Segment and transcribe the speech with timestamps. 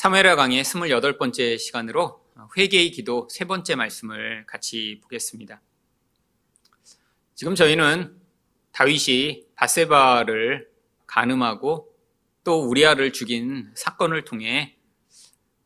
[0.00, 2.24] 사무엘하 강의 28번째 시간으로
[2.56, 5.60] 회개의 기도 세 번째 말씀을 같이 보겠습니다.
[7.34, 8.18] 지금 저희는
[8.72, 10.70] 다윗이 바세바를
[11.06, 11.94] 가늠하고
[12.44, 14.78] 또 우리아를 죽인 사건을 통해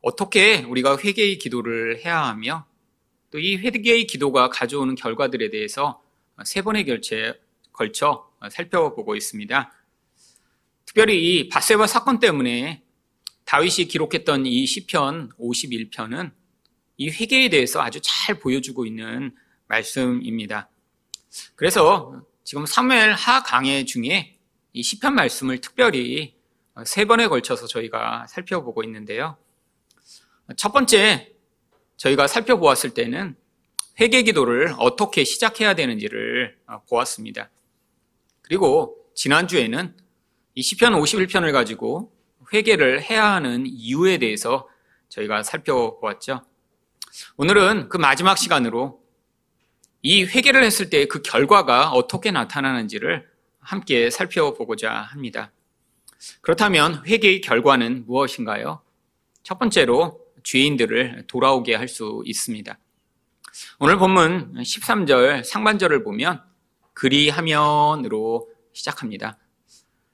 [0.01, 2.67] 어떻게 우리가 회개의 기도를 해야 하며
[3.31, 6.03] 또 이 회개의 기도가 가져오는 결과들에 대해서
[6.43, 7.35] 세 번의 결체에
[7.71, 9.71] 걸쳐 살펴보고 있습니다.
[10.83, 12.84] 특별히 이 바세바 사건 때문에
[13.45, 16.31] 다윗이 기록했던 이 시편 51편은
[16.97, 19.35] 이 회개에 대해서 아주 잘 보여주고 있는
[19.67, 20.69] 말씀입니다.
[21.55, 24.37] 그래서 지금 사무엘 하 강해 중에
[24.73, 26.35] 이 시편 말씀을 특별히
[26.85, 29.37] 세 번에 걸쳐서 저희가 살펴보고 있는데요.
[30.57, 31.33] 첫 번째
[31.97, 33.35] 저희가 살펴보았을 때는
[33.99, 36.57] 회개 기도를 어떻게 시작해야 되는지를
[36.89, 37.49] 보았습니다.
[38.41, 39.95] 그리고 지난주에는
[40.55, 42.14] 이 시편 51편을 가지고
[42.55, 44.67] 회개를 해야 하는 이유에 대해서
[45.09, 46.41] 저희가 살펴보았죠.
[47.37, 49.01] 오늘은 그 마지막 시간으로
[50.01, 53.27] 이 회개를 했을 때 그 결과가 어떻게 나타나는지를
[53.59, 55.51] 함께 살펴보고자 합니다.
[56.41, 58.81] 그렇다면 회개의 결과는 무엇인가요?
[59.43, 62.77] 첫 번째로 죄인들을 돌아오게 할 수 있습니다.
[63.79, 66.41] 오늘 본문 13절 상반절을 보면
[66.93, 69.37] 그리하면으로 시작합니다.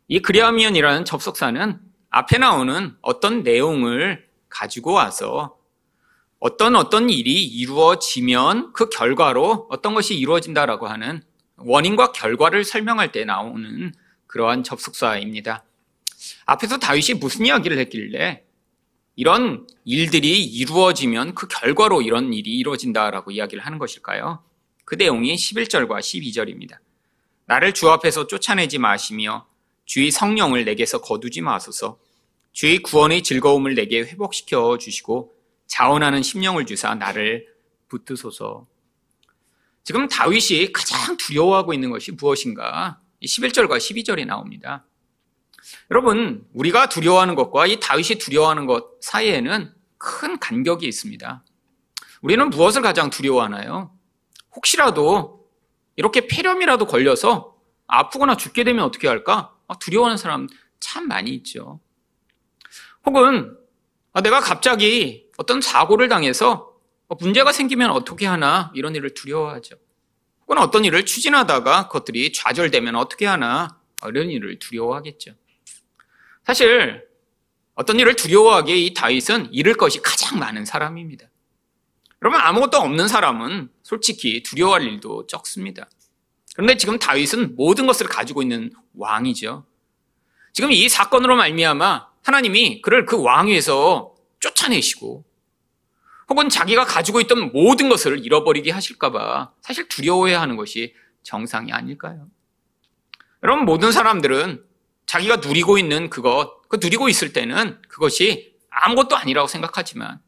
[0.08, 5.58] 이 그리하면이라는 접속사는 앞에 나오는 어떤 내용을 가지고 와서
[6.40, 11.24] 어떤 어떤 일이 이루어지면 그 결과로 어떤 것이 이루어진다라고 하는
[11.58, 13.94] 원인과 결과를 설명할 때 나오는
[14.28, 15.64] 그러한 접속사입니다.
[16.46, 18.44] 앞에서 다윗이 무슨 이야기를 했길래
[19.16, 24.44] 이런 일들이 이루어지면 그 결과로 이런 일이 이루어진다라고 이야기를 하는 것일까요?
[24.84, 26.78] 그 내용이 11절과 12절입니다.
[27.46, 29.48] 나를 주 앞에서 쫓아내지 마시며
[29.92, 32.00] 주의 성령을 내게서 거두지 마소서.
[32.54, 35.36] 주의 구원의 즐거움을 내게 회복시켜 주시고
[35.68, 37.46] 자원하는 심령을 주사 나를
[37.90, 38.68] 붙드소서.
[39.84, 43.02] 지금 다윗이 가장 두려워하고 있는 것이 무엇인가?
[43.22, 44.86] 11절과 12절에 나옵니다.
[45.90, 51.44] 여러분, 우리가 두려워하는 것과 이 다윗이 두려워하는 것 사이에는 큰 간격이 있습니다.
[52.22, 53.94] 우리는 무엇을 가장 두려워하나요?
[54.56, 55.50] 혹시라도
[55.98, 57.58] 이렇게 폐렴이라도 걸려서
[57.88, 59.54] 아프거나 죽게 되면 어떻게 할까?
[59.72, 60.50] 아, 두려워하는 사람
[60.82, 61.80] 참 많이 있죠.
[63.06, 63.58] 혹은
[64.12, 66.74] 아, 내가 갑자기 어떤 사고를 당해서
[67.20, 69.76] 문제가 생기면 어떻게 하나 이런 일을 두려워하죠.
[70.42, 75.36] 혹은 어떤 일을 추진하다가 그것들이 좌절되면 어떻게 하나 이런 일을 두려워하겠죠.
[76.44, 77.08] 사실
[77.74, 81.28] 어떤 일을 두려워하기에 이 다윗은 잃을 것이 가장 많은 사람입니다.
[82.22, 85.90] 여러분 아무것도 없는 사람은 솔직히 두려워할 일도 적습니다.
[86.56, 89.66] 그런데 지금 다윗은 모든 것을 가지고 있는 왕이죠.
[90.54, 95.26] 지금 이 사건으로 말미암아 하나님이 그를 그 왕위에서 쫓아내시고
[96.30, 102.28] 혹은 자기가 가지고 있던 모든 것을 잃어버리게 하실까봐 사실 두려워해야 하는 것이 정상이 아닐까요?
[103.44, 104.64] 여러분 모든 사람들은
[105.06, 110.22] 자기가 누리고 있는 그것, 그 누리고 있을 때는 그것이 아무것도 아니라고 생각하지만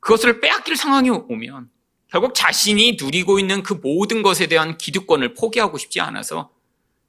[0.00, 1.70] 그것을 빼앗길 상황이 오면
[2.12, 6.52] 결국 자신이 누리고 있는 그 모든 것에 대한 기득권을 포기하고 싶지 않아서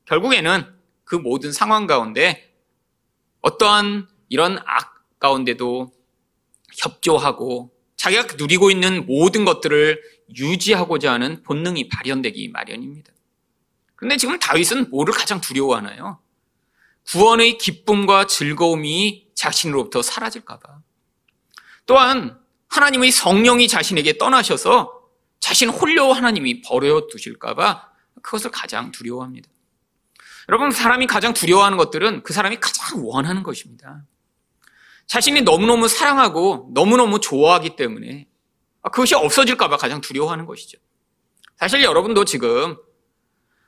[0.06, 0.66] 결국에는
[1.03, 2.56] 그 모든 상황 가운데
[3.42, 5.92] 어떠한 이런 악 가운데도
[6.78, 10.02] 협조하고 자기가 누리고 있는 모든 것들을
[10.38, 13.12] 유지하고자 하는 본능이 발현되기 마련입니다.
[13.96, 16.19] 그런데 지금 다윗은 뭐를 가장 두려워하나요?
[17.09, 20.80] 구원의 기쁨과 즐거움이 자신으로부터 사라질까봐.
[21.86, 22.42] 또한
[22.73, 25.00] 하나님의 성령이 자신에게 떠나셔서
[25.39, 27.88] 자신 홀려 하나님이 버려 두실까봐
[28.23, 29.47] 그것을 가장 두려워합니다.
[30.50, 34.03] 여러분, 사람이 가장 두려워하는 것들은 그 사람이 가장 원하는 것입니다.
[35.06, 38.28] 자신이 너무너무 사랑하고 너무너무 좋아하기 때문에
[38.81, 40.79] 그것이 없어질까봐 가장 두려워하는 것이죠.
[41.57, 42.75] 사실 여러분도 지금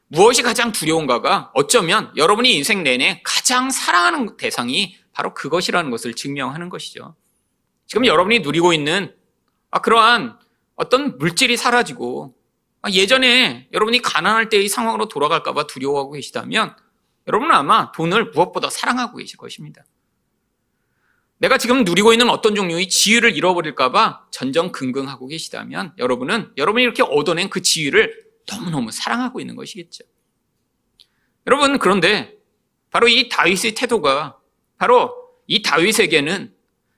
[0.08, 7.16] 무엇이 가장 두려운가가 어쩌면 여러분이 인생 내내 가장 사랑하는 대상이 바로 그것이라는 것을 증명하는 것이죠.
[7.88, 9.16] 지금 여러분이 누리고 있는
[9.82, 10.38] 그러한
[10.76, 12.36] 어떤 물질이 사라지고
[12.94, 16.76] 예전에 여러분이 가난할 때의 상황으로 돌아갈까봐 두려워하고 계시다면
[17.28, 19.84] 여러분은 아마 돈을 무엇보다 사랑하고 계실 것입니다.
[21.38, 27.62] 내가 지금 누리고 있는 어떤 종류의 지위를 잃어버릴까봐 전전긍긍하고 계시다면 여러분은 여러분이 이렇게 얻어낸 그
[27.62, 30.04] 지위를 너무너무 사랑하고 있는 것이겠죠.
[31.48, 32.36] 여러분, 그런데
[32.90, 34.38] 바로 이 다윗의 태도가
[34.78, 35.14] 바로
[35.48, 36.55] 이 다윗에게는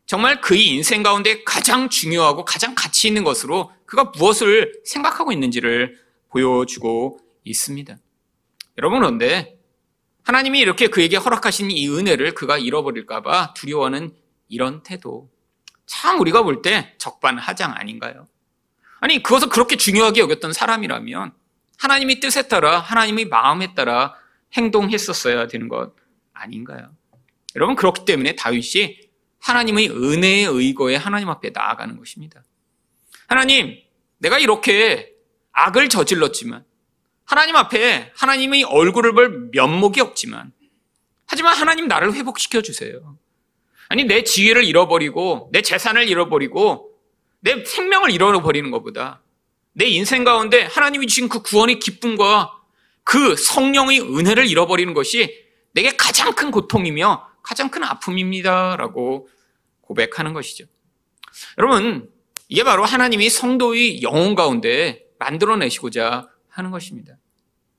[0.08, 6.00] 정말 그의 인생 가운데 가장 중요하고 가장 가치 있는 것으로 그가 무엇을 생각하고 있는지를
[6.30, 7.98] 보여주고 있습니다.
[8.78, 9.60] 여러분, 그런데
[10.24, 14.12] 하나님이 이렇게 그에게 허락하신 이 은혜를 그가 잃어버릴까봐 두려워하는
[14.48, 15.30] 이런 태도.
[15.86, 18.28] 참 우리가 볼 때 적반하장 아닌가요?
[19.02, 21.34] 아니, 그것을 그렇게 중요하게 여겼던 사람이라면
[21.80, 24.16] 하나님이 뜻에 따라, 하나님의 마음에 따라
[24.54, 25.94] 행동했었어야 되는 것
[26.34, 26.96] 아닌가요?
[27.56, 29.07] 여러분, 그렇기 때문에 다윗이
[29.40, 32.44] 하나님의 은혜의 의거에 하나님 앞에 나아가는 것입니다.
[33.28, 33.78] 하나님,
[34.18, 35.14] 내가 이렇게
[35.52, 36.66] 악을 저질렀지만,
[37.26, 40.52] 하나님 앞에 하나님의 얼굴을 볼 면목이 없지만,
[41.26, 43.18] 하지만 하나님 나를 회복시켜 주세요.
[43.90, 46.92] 아니, 내 지위를 잃어버리고, 내 재산을 잃어버리고,
[47.40, 49.22] 내 생명을 잃어버리는 것보다,
[49.74, 52.52] 내 인생 가운데 하나님이 주신 그 구원의 기쁨과
[53.04, 59.30] 그 성령의 은혜를 잃어버리는 것이 내게 가장 큰 고통이며 가장 큰 아픔입니다라고
[59.80, 60.66] 고백하는 것이죠.
[61.58, 62.10] 여러분,
[62.50, 67.14] 이게 바로 하나님이 성도의 영혼 가운데 만들어내시고자 하는 것입니다.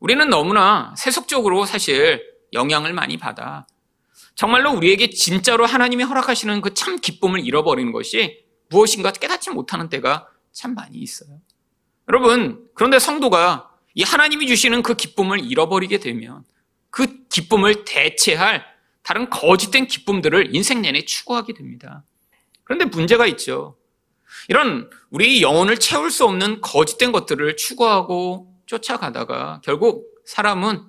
[0.01, 2.23] 우리는 너무나 세속적으로 사실
[2.55, 3.67] 영향을 많이 받아
[4.35, 10.75] 정말로 우리에게 진짜로 하나님이 허락하시는 그 참 기쁨을 잃어버리는 것이 무엇인가 깨닫지 못하는 때가 참
[10.75, 11.41] 많이 있어요.
[12.09, 16.45] 여러분, 그런데 성도가 이 하나님이 주시는 그 기쁨을 잃어버리게 되면
[16.89, 18.78] 그 기쁨을 대체할
[19.09, 22.05] 다른 거짓된 기쁨들을 인생 내내 추구하게 됩니다.
[22.63, 23.79] 그런데 문제가 있죠.
[24.49, 30.83] 이런 우리 영혼을 채울 수 없는 거짓된 것들을 추구하고 쫓아가다가 결국 사람은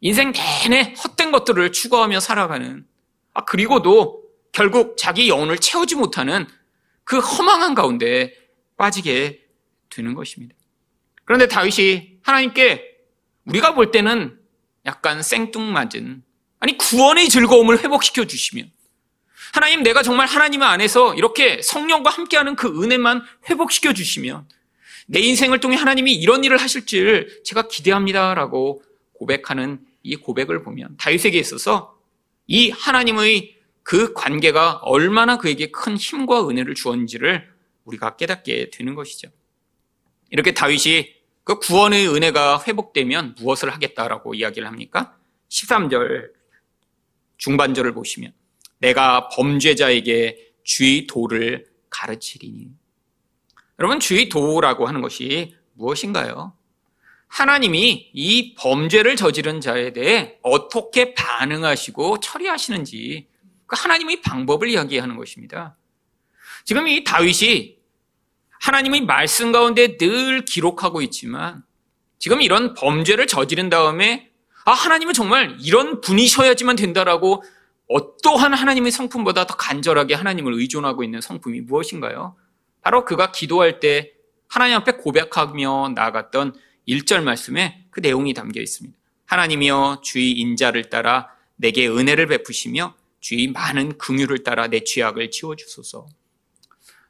[0.00, 2.84] 인생 내내 헛된 것들을 추구하며 살아가는
[3.34, 6.44] 아 그리고도 결국 자기 영혼을 채우지 못하는
[7.04, 8.34] 그 허망한 가운데
[8.76, 9.44] 빠지게
[9.90, 10.56] 되는 것입니다.
[11.24, 12.96] 그런데 다윗이 하나님께
[13.44, 14.40] 우리가 볼 때는
[14.86, 16.24] 약간 생뚱맞은
[16.60, 18.70] 아니 구원의 즐거움을 회복시켜 주시면
[19.52, 24.46] 하나님 내가 정말 하나님 안에서 이렇게 성령과 함께하는 그 은혜만 회복시켜 주시면
[25.06, 28.82] 내 인생을 통해 하나님이 이런 일을 하실 줄 제가 기대합니다라고
[29.14, 31.98] 고백하는 이 고백을 보면 다윗에게 있어서
[32.46, 37.48] 이 하나님의 그 관계가 얼마나 그에게 큰 힘과 은혜를 주었는지를
[37.84, 39.30] 우리가 깨닫게 되는 것이죠.
[40.30, 41.14] 이렇게 다윗이
[41.44, 45.16] 그 구원의 은혜가 회복되면 무엇을 하겠다라고 이야기를 합니까?
[45.48, 46.37] 13절
[47.38, 48.32] 중반절을 보시면
[48.78, 52.70] 내가 범죄자에게 주의 도를 가르치리니.
[53.78, 56.52] 여러분, 주의 도라고 하는 것이 무엇인가요?
[57.28, 63.28] 하나님이 이 범죄를 저지른 자에 대해 어떻게 반응하시고 처리하시는지
[63.66, 65.76] 그 하나님의 방법을 이야기하는 것입니다.
[66.64, 67.76] 지금 이 다윗이
[68.60, 71.62] 하나님의 말씀 가운데 늘 기록하고 있지만
[72.18, 74.30] 지금 이런 범죄를 저지른 다음에
[74.64, 77.42] 아, 하나님은 정말 이런 분이셔야지만 된다라고
[77.88, 82.36] 어떠한 하나님의 성품보다 더 간절하게 하나님을 의존하고 있는 성품이 무엇인가요?
[82.82, 84.12] 바로 그가 기도할 때
[84.48, 86.54] 하나님 앞에 고백하며 나아갔던
[86.86, 88.96] 1절 말씀에 그 내용이 담겨 있습니다.
[89.26, 96.06] 하나님이여 주의 인자를 따라 내게 은혜를 베푸시며 주의 많은 긍휼을 따라 내 죄악을 지워 주소서.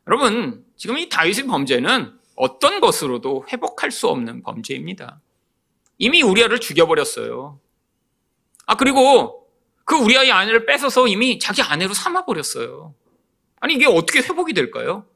[0.06, 5.20] 여러분, 지금 이 다윗의 범죄는 어떤 것으로도 회복할 수 없는 범죄입니다.
[5.98, 7.60] 이미 우리아를 죽여버렸어요.
[8.66, 9.48] 아, 그리고
[9.84, 12.94] 그 우리아의 아내를 뺏어서 이미 자기 아내로 삼아버렸어요.
[13.60, 15.06] 아니, 이게 어떻게 회복이 될까요?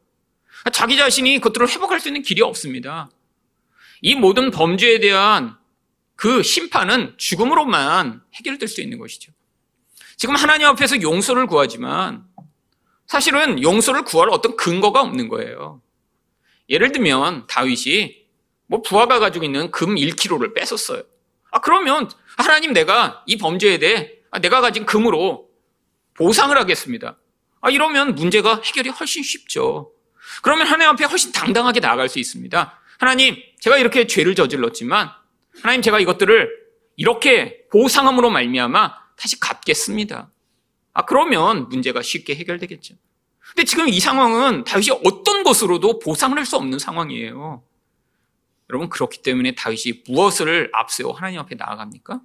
[0.64, 3.10] 아, 자기 자신이 그것들을 회복할 수 있는 길이 없습니다.
[4.00, 5.56] 이 모든 범죄에 대한
[6.16, 9.32] 그 심판은 죽음으로만 해결될 수 있는 것이죠.
[10.16, 12.24] 지금 하나님 앞에서 용서를 구하지만
[13.06, 15.82] 사실은 용서를 구할 어떤 근거가 없는 거예요.
[16.68, 18.21] 예를 들면 다윗이
[18.72, 21.02] 뭐 부하가 가지고 있는 금 1kg를 뺏었어요.
[21.50, 25.50] 아 그러면 하나님 내가 이 범죄에 대해 아, 내가 가진 금으로
[26.14, 27.18] 보상을 하겠습니다.
[27.60, 29.92] 아 이러면 문제가 해결이 훨씬 쉽죠.
[30.40, 32.80] 그러면 하나님 앞에 훨씬 당당하게 나아갈 수 있습니다.
[32.98, 35.10] 하나님 제가 이렇게 죄를 저질렀지만
[35.60, 36.48] 하나님 제가 이것들을
[36.96, 40.30] 이렇게 보상함으로 말미암아 다시 갚겠습니다.
[40.94, 42.94] 아 그러면 문제가 쉽게 해결되겠죠.
[43.50, 47.62] 근데 지금 이 상황은 다윗이 어떤 것으로도 보상을 할 수 없는 상황이에요.
[48.72, 52.22] 여러분 그렇기 때문에 다윗이 무엇을 앞세워 하나님 앞에 나아갑니까?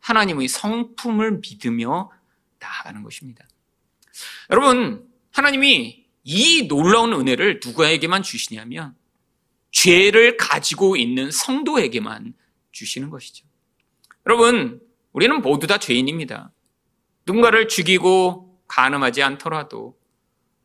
[0.00, 2.10] 하나님의 성품을 믿으며
[2.58, 3.46] 나아가는 것입니다.
[4.50, 8.96] 여러분 하나님이 이 놀라운 은혜를 누구에게만 주시냐면
[9.70, 12.34] 죄를 가지고 있는 성도에게만
[12.72, 13.46] 주시는 것이죠.
[14.26, 14.80] 여러분
[15.12, 16.50] 우리는 모두 다 죄인입니다.
[17.26, 19.96] 누군가를 죽이고 간음하지 않더라도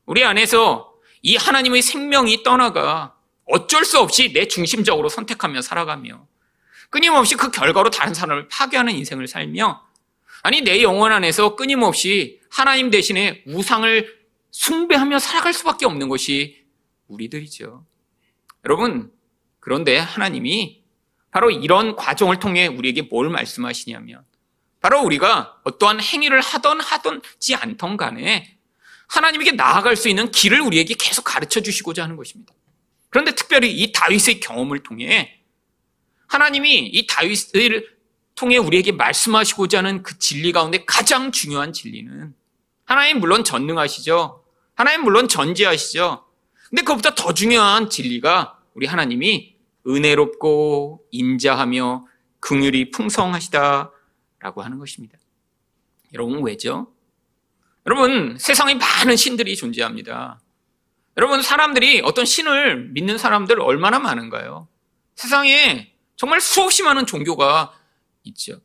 [0.08, 6.28] 우리 안에서 이 하나님의 생명이 떠나가 어쩔 수 없이 내 중심적으로 선택하며 살아가며
[6.90, 9.86] 끊임없이 그 결과로 다른 사람을 파괴하는 인생을 살며
[10.44, 14.22] 아니 내 영혼 안에서 끊임없이 하나님 대신에 우상을
[14.52, 16.66] 숭배하며 살아갈 수밖에 없는 것이
[17.08, 17.86] 우리들이죠.
[18.66, 19.12] 여러분
[19.60, 20.84] 그런데 하나님이
[21.32, 24.26] 바로 이런 과정을 통해 우리에게 뭘 말씀하시냐면
[24.82, 28.58] 바로 우리가 어떠한 행위를 하던 하던지 않던 간에
[29.08, 32.54] 하나님에게 나아갈 수 있는 길을 우리에게 계속 가르쳐 주시고자 하는 것입니다.
[33.12, 35.40] 그런데 특별히 이 다윗의 경험을 통해
[36.28, 37.98] 하나님이 이 다윗을
[38.34, 42.34] 통해 우리에게 말씀하시고자 하는 그 진리 가운데 가장 중요한 진리는
[42.86, 44.44] 하나님 물론 전능하시죠.
[44.74, 46.26] 하나님 물론 전지하시죠.
[46.70, 52.08] 근데 그것보다 더 중요한 진리가 우리 하나님이 은혜롭고 인자하며
[52.40, 55.18] 긍휼이 풍성하시다라고 하는 것입니다.
[56.14, 56.92] 여러분 왜죠?
[57.86, 60.40] 여러분 세상에 많은 신들이 존재합니다.
[61.18, 64.68] 여러분 사람들이 어떤 신을 믿는 사람들 얼마나 많은가요?
[65.16, 67.74] 세상에 정말 수없이 많은 종교가
[68.24, 68.62] 있죠.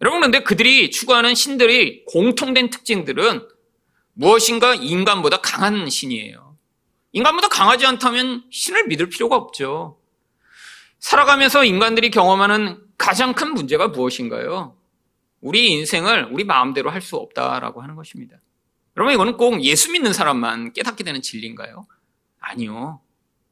[0.00, 3.46] 여러분 그런데 그들이 추구하는 신들의 공통된 특징들은
[4.14, 6.56] 무엇인가 인간보다 강한 신이에요.
[7.12, 9.98] 인간보다 강하지 않다면 신을 믿을 필요가 없죠.
[10.98, 14.76] 살아가면서 인간들이 경험하는 가장 큰 문제가 무엇인가요?
[15.40, 18.36] 우리 인생을 우리 마음대로 할 수 없다라고 하는 것입니다.
[18.96, 21.86] 여러분, 이거는 꼭 예수 믿는 사람만 깨닫게 되는 진리인가요?
[22.40, 23.00] 아니요.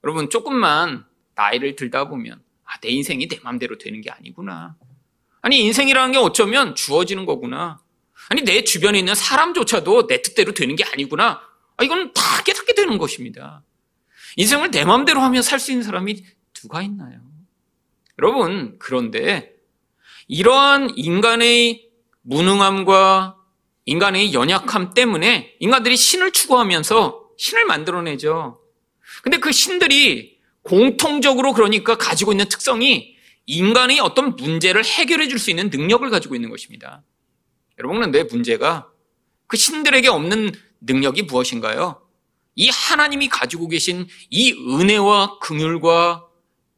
[0.04, 1.04] 여러분, 조금만
[1.34, 4.76] 나이를 들다 보면, 아, 내 인생이 내 마음대로 되는 게 아니구나.
[5.42, 7.80] 아니, 인생이라는 게 어쩌면 주어지는 거구나.
[8.28, 11.40] 아니, 내 주변에 있는 사람조차도 내 뜻대로 되는 게 아니구나.
[11.76, 13.62] 아, 이건 다 깨닫게 되는 것입니다.
[14.36, 17.20] 인생을 내 마음대로 하며 살 수 있는 사람이 누가 있나요?
[18.18, 19.54] 여러분, 그런데
[20.28, 21.88] 이러한 인간의
[22.22, 23.36] 무능함과
[23.90, 28.60] 인간의 연약함 때문에 인간들이 신을 추구하면서 신을 만들어내죠.
[29.22, 33.16] 근데 그 신들이 공통적으로 그러니까 가지고 있는 특성이
[33.46, 37.02] 인간의 어떤 문제를 해결해 줄 수 있는 능력을 가지고 있는 것입니다.
[37.78, 38.88] 여러분, 그런데 문제가
[39.48, 42.00] 그 신들에게 없는 능력이 무엇인가요?
[42.54, 46.28] 이 하나님이 가지고 계신 이 은혜와 긍휼과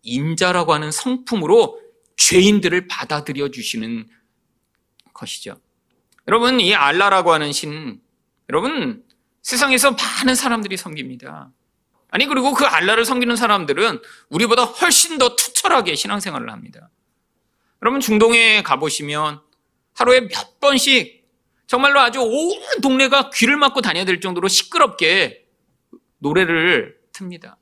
[0.01, 1.79] 인자라고 하는 성품으로
[2.17, 4.09] 죄인들을 받아들여 주시는
[5.13, 5.61] 것이죠.
[6.29, 8.01] 여러분, 이 알라라고 하는 신,
[8.49, 9.05] 여러분,
[9.43, 11.51] 세상에서 많은 사람들이 섬깁니다.
[12.11, 16.91] 아니, 그리고 그 알라를 섬기는 사람들은 우리보다 훨씬 더 투철하게 신앙생활을 합니다.
[17.83, 19.41] 여러분, 중동에 가보시면
[19.95, 21.23] 하루에 몇 번씩
[21.67, 25.47] 정말로 아주 온 동네가 귀를 막고 다녀야 될 정도로 시끄럽게
[26.19, 27.57] 노래를 틉니다.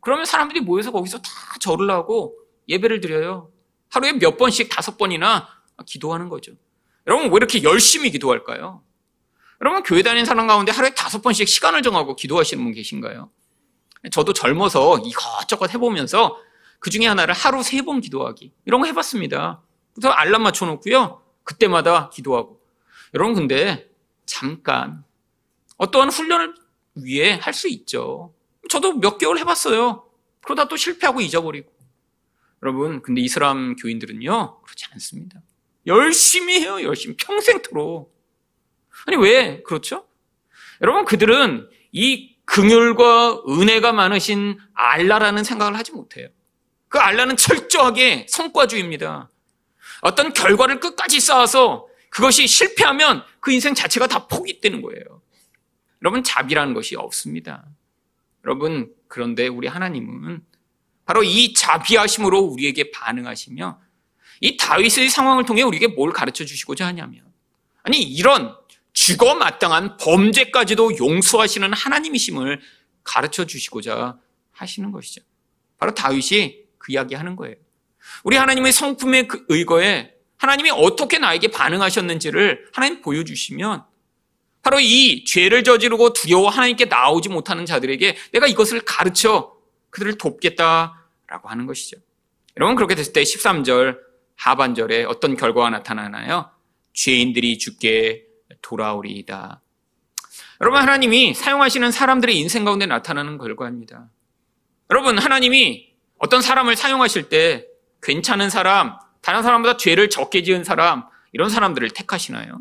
[0.00, 2.36] 그러면 사람들이 모여서 거기서 다 절을 하고
[2.68, 3.50] 예배를 드려요.
[3.90, 5.48] 하루에 몇 번씩 다섯 번이나
[5.86, 6.52] 기도하는 거죠.
[7.06, 8.82] 여러분 왜 이렇게 열심히 기도할까요?
[9.60, 13.30] 여러분 교회 다니는 사람 가운데 하루에 다섯 번씩 시간을 정하고 기도하시는 분 계신가요?
[14.10, 16.38] 저도 젊어서 이것저것 해보면서
[16.78, 19.62] 그 중에 하나를 하루 세 번 기도하기 이런 거 해봤습니다.
[19.94, 21.22] 그래서 알람 맞춰놓고요.
[21.44, 22.60] 그때마다 기도하고.
[23.14, 23.88] 여러분 근데
[24.26, 25.04] 잠깐
[25.78, 26.54] 어떠한 훈련을
[26.96, 28.34] 위해 할 수 있죠.
[28.68, 30.06] 저도 몇 개월 해봤어요.
[30.42, 31.72] 그러다 또 실패하고 잊어버리고.
[32.62, 35.40] 여러분, 근데 이슬람 교인들은요, 그렇지 않습니다.
[35.86, 37.16] 열심히 해요, 열심히.
[37.16, 38.14] 평생토록.
[39.06, 39.62] 아니, 왜?
[39.62, 40.06] 그렇죠?
[40.80, 46.28] 여러분, 그들은 이 긍휼과 은혜가 많으신 알라라는 생각을 하지 못해요.
[46.88, 49.30] 그 알라는 철저하게 성과주의입니다.
[50.02, 55.22] 어떤 결과를 끝까지 쌓아서 그것이 실패하면 그 인생 자체가 다 포기되는 거예요.
[56.02, 57.64] 여러분, 자비라는 것이 없습니다.
[58.44, 60.44] 여러분, 그런데 우리 하나님은
[61.06, 63.80] 바로 이 자비하심으로 우리에게 반응하시며
[64.40, 67.22] 이 다윗의 상황을 통해 우리에게 뭘 가르쳐 주시고자 하냐면
[67.82, 68.54] 아니 이런
[68.92, 72.60] 죽어 마땅한 범죄까지도 용서하시는 하나님이심을
[73.02, 74.18] 가르쳐 주시고자
[74.52, 75.22] 하시는 것이죠.
[75.78, 77.56] 바로 다윗이 그 이야기 하는 거예요.
[78.22, 83.84] 우리 하나님의 성품에 그 의거에 하나님이 어떻게 나에게 반응하셨는지를 하나님 보여주시면
[84.62, 89.54] 바로 이 죄를 저지르고 두려워 하나님께 나오지 못하는 자들에게 내가 이것을 가르쳐
[89.90, 91.98] 그들을 돕겠다라고 하는 것이죠.
[92.56, 93.98] 여러분 그렇게 됐을 때 13절
[94.36, 96.50] 하반절에 어떤 결과가 나타나나요?
[96.92, 98.24] 죄인들이 죽게
[98.62, 99.60] 돌아오리이다.
[100.60, 104.10] 여러분 하나님이 사용하시는 사람들의 인생 가운데 나타나는 결과입니다.
[104.90, 107.66] 여러분 하나님이 어떤 사람을 사용하실 때
[108.02, 112.60] 괜찮은 사람, 다른 사람보다 죄를 적게 지은 사람 이런 사람들을 택하시나요?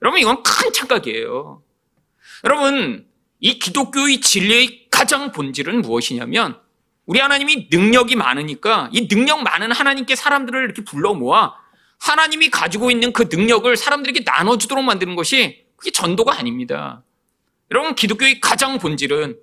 [0.00, 1.62] 여러분, 이건 큰 착각이에요.
[2.44, 3.06] 여러분,
[3.40, 6.60] 이 기독교의 진리의 가장 본질은 무엇이냐면,
[7.08, 11.54] 우리 하나님이 능력이 많으니까 이 능력 많은 하나님께 사람들을 이렇게 불러 모아
[11.98, 17.02] 하나님이 가지고 있는 그 능력을 사람들에게 나눠주도록 만드는 것이 그게 전도가 아닙니다.
[17.70, 19.38] 여러분, 기독교의 가장 본질은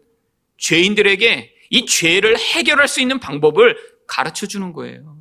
[0.59, 5.17] 죄인들에게 이 죄를 해결할 수 있는 방법을 가르쳐 주는 거예요.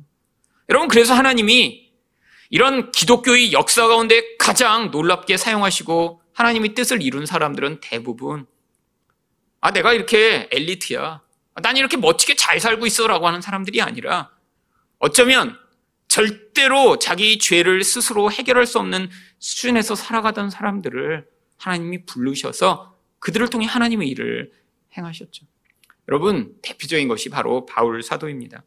[0.69, 1.91] 여러분, 그래서 하나님이
[2.51, 8.45] 이런 기독교의 역사 가운데 가장 놀랍게 사용하시고 하나님의 뜻을 이룬 사람들은 대부분
[9.61, 11.24] 아 내가 이렇게 엘리트야.
[11.61, 14.29] 난 이렇게 멋지게 잘 살고 있어 라고 하는 사람들이 아니라
[14.99, 15.57] 어쩌면
[16.07, 19.09] 절대로 자기 죄를 스스로 해결할 수 없는
[19.39, 24.51] 수준에서 살아가던 사람들을 하나님이 부르셔서 그들을 통해 하나님의 일을
[24.97, 25.45] 행하셨죠.
[26.07, 28.63] 여러분, 대표적인 것이 바로 바울 사도입니다.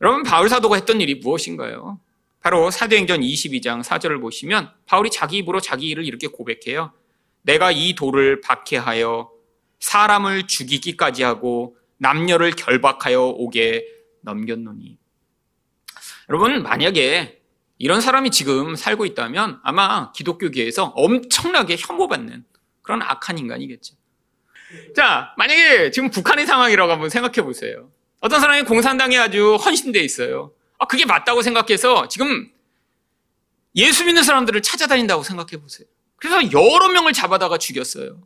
[0.00, 2.00] 여러분, 바울 사도가 했던 일이 무엇인가요?
[2.40, 6.92] 바로 사도행전 22장 4절을 보시면 바울이 자기 입으로 자기 일을 이렇게 고백해요.
[7.42, 9.30] 내가 이 돌을 박해하여
[9.80, 13.86] 사람을 죽이기까지 하고 남녀를 결박하여 오게
[14.20, 14.98] 넘겼노니.
[16.28, 17.40] 여러분, 만약에
[17.78, 22.44] 이런 사람이 지금 살고 있다면 아마 기독교계에서 엄청나게 혐오받는
[22.82, 23.94] 그런 악한 인간이겠죠.
[24.94, 27.90] 자, 만약에 지금 북한의 상황이라고 한번 생각해 보세요.
[28.20, 30.52] 어떤 사람이 공산당에 아주 헌신돼 있어요.
[30.78, 32.50] 아, 그게 맞다고 생각해서 지금
[33.76, 35.86] 예수 믿는 사람들을 찾아다닌다고 생각해 보세요.
[36.16, 38.22] 그래서 여러 명을 잡아다가 죽였어요.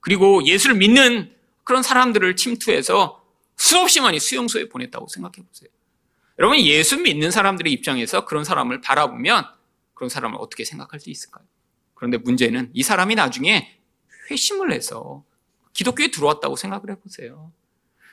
[0.00, 1.34] 그리고 예수를 믿는
[1.64, 3.19] 그런 사람들을 침투해서
[3.60, 5.68] 수없이 많이 수용소에 보냈다고 생각해 보세요.
[6.38, 9.44] 여러분, 예수 믿는 사람들의 입장에서 그런 사람을 바라보면
[9.92, 11.44] 그런 사람을 어떻게 생각할 수 있을까요?
[11.92, 13.78] 그런데 문제는 이 사람이 나중에
[14.30, 15.24] 회심을 해서
[15.74, 17.52] 기독교에 들어왔다고 생각을 해보세요.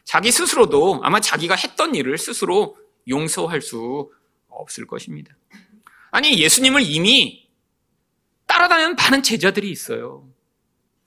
[0.04, 2.78] 자기 스스로도 아마 자기가 했던 일을 스스로
[3.08, 4.12] 용서할 수
[4.50, 5.34] 없을 것입니다.
[6.12, 7.48] 아니, 예수님을 이미
[8.48, 10.28] 따라다니는 많은 제자들이 있어요.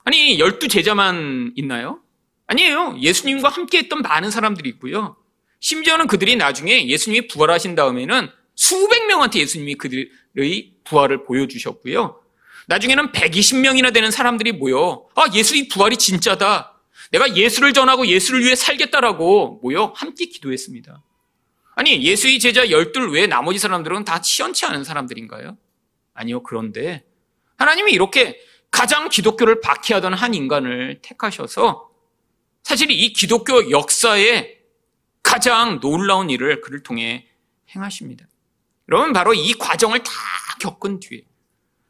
[0.03, 2.01] 아니, 열두 제자만 있나요?
[2.51, 2.97] 아니에요.
[2.99, 5.15] 예수님과 함께 했던 많은 사람들이 있고요.
[5.61, 12.21] 심지어는 그들이 나중에 예수님이 부활하신 다음에는 수백 명한테 예수님이 그들의 부활을 보여주셨고요.
[12.67, 16.77] 나중에는 120명이나 되는 사람들이 모여, 아, 예수의 부활이 진짜다.
[17.11, 21.01] 내가 예수를 전하고 예수를 위해 살겠다라고 모여 함께 기도했습니다.
[21.75, 25.57] 아니, 예수의 제자 열둘 외에 나머지 사람들은 다 치연치 않은 사람들인가요?
[26.13, 26.43] 아니요.
[26.43, 27.05] 그런데
[27.57, 28.39] 하나님이 이렇게
[28.69, 31.90] 가장 기독교를 박해하던 한 인간을 택하셔서
[32.63, 34.57] 사실 이 기독교 역사에
[35.23, 37.27] 가장 놀라운 일을 그를 통해
[37.75, 38.25] 행하십니다.
[38.89, 40.11] 여러분, 바로 이 과정을 다
[40.59, 41.21] 겪은 뒤에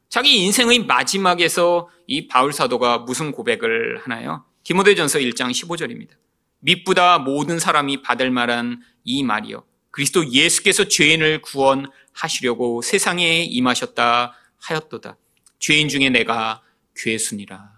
[0.09, 4.45] 자기 인생의 마지막에서 이 바울 사도가 무슨 고백을 하나요?
[4.63, 6.11] 디모데전서 1장 15절입니다.
[6.59, 9.63] 믿보다 모든 사람이 받을 만한 이 말이요.
[9.89, 15.17] 그리스도 예수께서 죄인을 구원하시려고 세상에 임하셨다 하였도다.
[15.59, 16.61] 죄인 중에 내가
[16.95, 17.70] 괴순이라.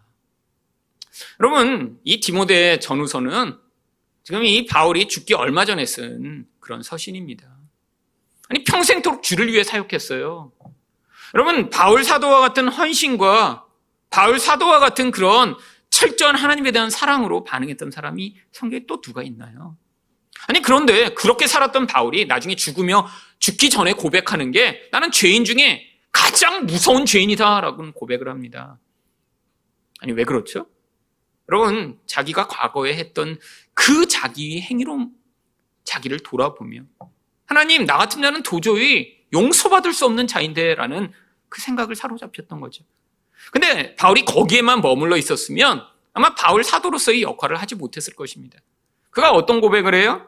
[1.40, 3.58] 여러분, 이 디모데 전후서는
[4.24, 7.46] 지금 이 바울이 죽기 얼마 전에 쓴 그런 서신입니다.
[8.50, 10.52] 아니, 평생토록 주를 위해 사역했어요.
[11.36, 13.66] 여러분, 바울 사도와 같은 헌신과
[14.10, 15.58] 바울 사도와 같은 그런
[15.90, 19.78] 철저한 하나님에 대한 사랑으로 반응했던 사람이 성경에 또 누가 있나요?
[20.48, 23.08] 아니, 그런데 그렇게 살았던 바울이 나중에 죽으며
[23.40, 28.80] 죽기 전에 고백하는 게 나는 죄인 중에 가장 무서운 죄인이다라고 고백을 합니다.
[30.00, 30.68] 아니, 왜 그렇죠?
[31.50, 33.38] 여러분, 자기가 과거에 했던
[33.74, 35.10] 그 자기의 행위로
[35.84, 36.82] 자기를 돌아보며
[37.46, 41.12] 하나님, 나 같은 자는 도저히 용서받을 수 없는 자인데라는
[41.50, 42.84] 그 생각을 사로잡혔던 거죠.
[43.52, 48.60] 근데 바울이 거기에만 머물러 있었으면 아마 바울 사도로서의 역할을 하지 못했을 것입니다.
[49.10, 50.28] 그가 어떤 고백을 해요?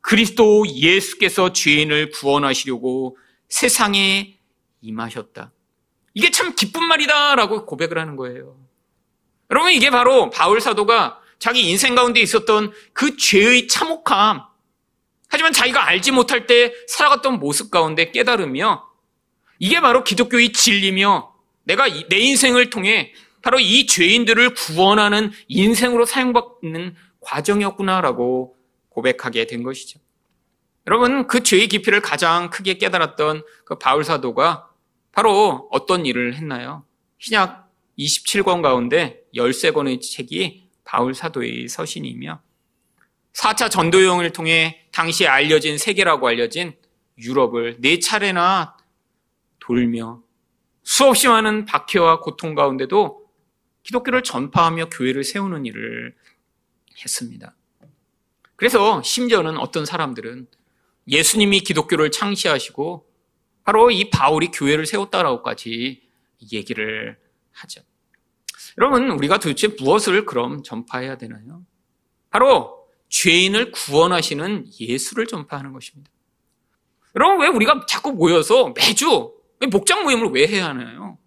[0.00, 3.16] 그리스도 예수께서 죄인을 구원하시려고
[3.48, 4.38] 세상에
[4.80, 5.52] 임하셨다.
[6.14, 8.56] 이게 참 기쁜 말이다라고 고백을 하는 거예요.
[9.50, 14.42] 여러분 이게 바로 바울 사도가 자기 인생 가운데 있었던 그 죄의 참혹함,
[15.28, 18.86] 하지만 자기가 알지 못할 때 살아갔던 모습 가운데 깨달으며
[19.58, 21.34] 이게 바로 기독교의 진리며
[21.64, 28.56] 내가 내 인생을 통해 바로 이 죄인들을 구원하는 인생으로 사용받는 과정이었구나라고
[28.90, 30.00] 고백하게 된 것이죠.
[30.86, 34.68] 여러분, 그 죄의 깊이를 가장 크게 깨달았던 그 바울 사도가
[35.12, 36.84] 바로 어떤 일을 했나요?
[37.18, 37.59] 신약
[38.00, 42.40] 27권 가운데 13권의 책이 바울 사도의 서신이며
[43.32, 46.74] 4차 전도 여행을 통해 당시에 알려진 세계라고 알려진
[47.18, 48.76] 유럽을 네 차례나
[49.58, 50.22] 돌며
[50.82, 53.20] 수없이 많은 박해와 고통 가운데도
[53.82, 56.14] 기독교를 전파하며 교회를 세우는 일을
[57.02, 57.54] 했습니다.
[58.56, 60.48] 그래서 심지어는 어떤 사람들은
[61.08, 63.06] 예수님이 기독교를 창시하시고
[63.64, 66.02] 바로 이 바울이 교회를 세웠다라고까지
[66.52, 67.18] 얘기를
[67.52, 67.82] 하죠.
[68.80, 71.62] 여러분, 우리가 도대체 무엇을 그럼 전파해야 되나요?
[72.30, 76.10] 바로 죄인을 구원하시는 예수를 전파하는 것입니다.
[77.14, 79.34] 여러분, 왜 우리가 자꾸 모여서 매주
[79.70, 81.18] 목장 모임을 왜 해야 하나요?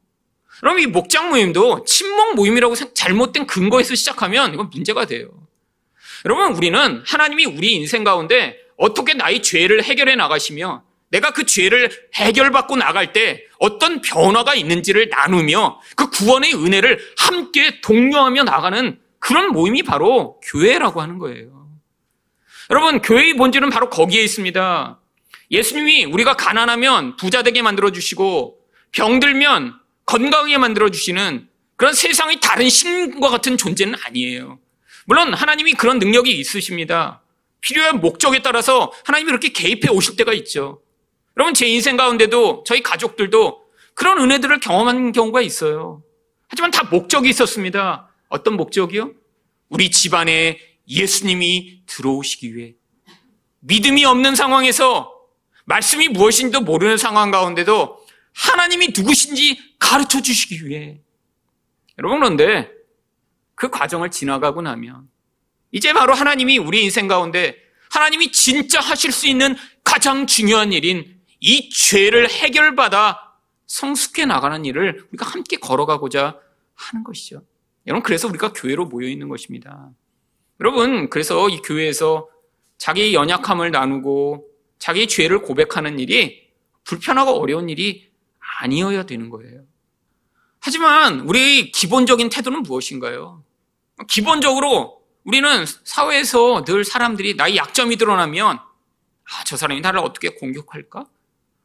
[0.62, 5.30] 그럼 이 목장 모임도 친목 모임이라고 잘못된 근거에서 시작하면 이건 문제가 돼요.
[6.26, 12.76] 여러분, 우리는 하나님이 우리 인생 가운데 어떻게 나의 죄를 해결해 나가시며 내가 그 죄를 해결받고
[12.76, 20.41] 나갈 때 어떤 변화가 있는지를 나누며 그 구원의 은혜를 함께 독려하며 나가는 그런 모임이 바로
[20.43, 21.69] 교회라고 하는 거예요.
[22.71, 24.99] 여러분, 교회의 본질은 바로 거기에 있습니다.
[25.52, 28.58] 예수님이 우리가 가난하면 부자 되게 만들어 주시고
[28.91, 34.58] 병들면 건강하게 만들어 주시는 그런 세상의 다른 신과 같은 존재는 아니에요.
[35.06, 37.21] 물론 하나님이 그런 능력이 있으십니다.
[37.62, 40.82] 필요한 목적에 따라서 하나님이 그렇게 개입해 오실 때가 있죠.
[41.38, 43.63] 여러분, 제 인생 가운데도 저희 가족들도
[43.96, 46.04] 그런 은혜들을 경험한 경우가 있어요.
[46.48, 48.10] 하지만 다 목적이 있었습니다.
[48.30, 49.12] 어떤 목적이요?
[49.69, 52.76] 우리 집안에 예수님이 들어오시기 위해.
[53.62, 55.12] 믿음이 없는 상황에서
[55.65, 61.00] 말씀이 무엇인지도 모르는 상황 가운데도 하나님이 누구신지 가르쳐 주시기 위해.
[61.98, 62.69] 여러분, 그런데
[63.56, 65.08] 그 과정을 지나가고 나면
[65.72, 67.56] 이제 바로 하나님이 우리 인생 가운데
[67.89, 73.34] 하나님이 진짜 하실 수 있는 가장 중요한 일인 이 죄를 해결받아
[73.67, 76.39] 성숙해 나가는 일을 우리가 함께 걸어가고자
[76.73, 77.43] 하는 것이죠.
[77.86, 79.91] 여러분, 그래서 우리가 교회로 모여 있는 것입니다.
[80.62, 82.29] 여러분, 그래서 이 교회에서
[82.77, 84.47] 자기 연약함을 나누고
[84.79, 86.49] 자기 죄를 고백하는 일이
[86.86, 88.10] 불편하고 어려운 일이
[88.62, 89.65] 아니어야 되는 거예요.
[90.62, 93.43] 하지만 우리의 기본적인 태도는 무엇인가요?
[94.08, 101.06] 기본적으로 우리는 사회에서 늘 사람들이 나의 약점이 드러나면 아, 저 사람이 나를 어떻게 공격할까?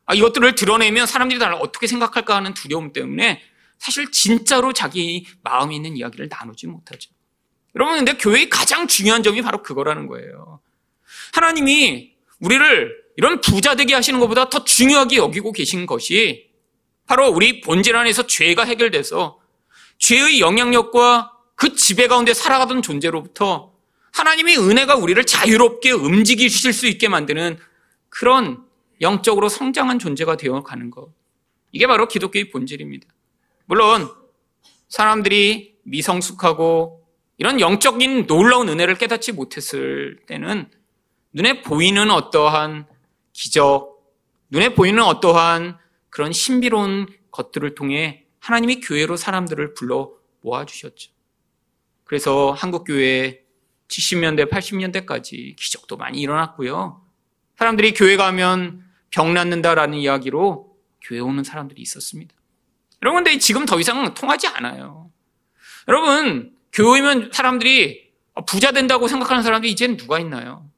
[0.09, 3.42] 아, 이것들을 드러내면 사람들이 나를 어떻게 생각할까 하는 두려움 때문에
[3.79, 7.11] 사실 진짜로 자기 마음에 있는 이야기를 나누지 못하죠.
[7.77, 10.61] 여러분, 근데 교회의 가장 중요한 점이 바로 그거라는 거예요.
[11.35, 16.49] 하나님이 우리를 이런 부자 되게 하시는 것보다 더 중요하게 여기고 계신 것이
[17.07, 19.38] 바로 우리 본질 안에서 죄가 해결돼서
[19.99, 23.75] 죄의 영향력과 그 지배 가운데 살아가던 존재로부터
[24.12, 27.59] 하나님의 은혜가 우리를 자유롭게 움직이실 수 있게 만드는
[28.09, 28.67] 그런
[29.00, 31.12] 영적으로 성장한 존재가 되어 가는 것.
[31.72, 33.06] 이게 바로 기독교의 본질입니다.
[33.66, 34.08] 물론
[34.88, 37.06] 사람들이 미성숙하고
[37.37, 40.70] 이런 영적인 놀라운 은혜를 깨닫지 못했을 때는
[41.32, 42.87] 눈에 보이는 어떠한
[43.32, 44.02] 기적,
[44.50, 45.78] 눈에 보이는 어떠한
[46.11, 51.12] 그런 신비로운 것들을 통해 하나님이 교회로 사람들을 불러 모아주셨죠.
[52.04, 53.44] 그래서 한국교회
[53.88, 57.04] 70년대, 80년대까지 기적도 많이 일어났고요.
[57.56, 62.35] 사람들이 교회 가면 병 낫는다라는 이야기로 교회 오는 사람들이 있었습니다.
[63.03, 65.11] 여러분, 근데 지금 더 이상 통하지 않아요.
[65.87, 68.11] 여러분, 교회면 사람들이
[68.47, 70.68] 부자 된다고 생각하는 사람들이 이제는 누가 있나요?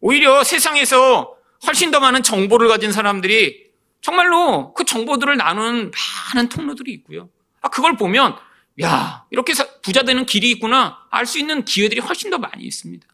[0.00, 3.64] 오히려 세상에서 훨씬 더 많은 정보를 가진 사람들이
[4.00, 5.90] 정말로 그 정보들을 나누는
[6.34, 7.30] 많은 통로들이 있고요.
[7.62, 8.36] 아, 그걸 보면,
[8.82, 10.98] 야, 이렇게 부자 되는 길이 있구나.
[11.10, 13.06] 알 수 있는 기회들이 훨씬 더 많이 있습니다.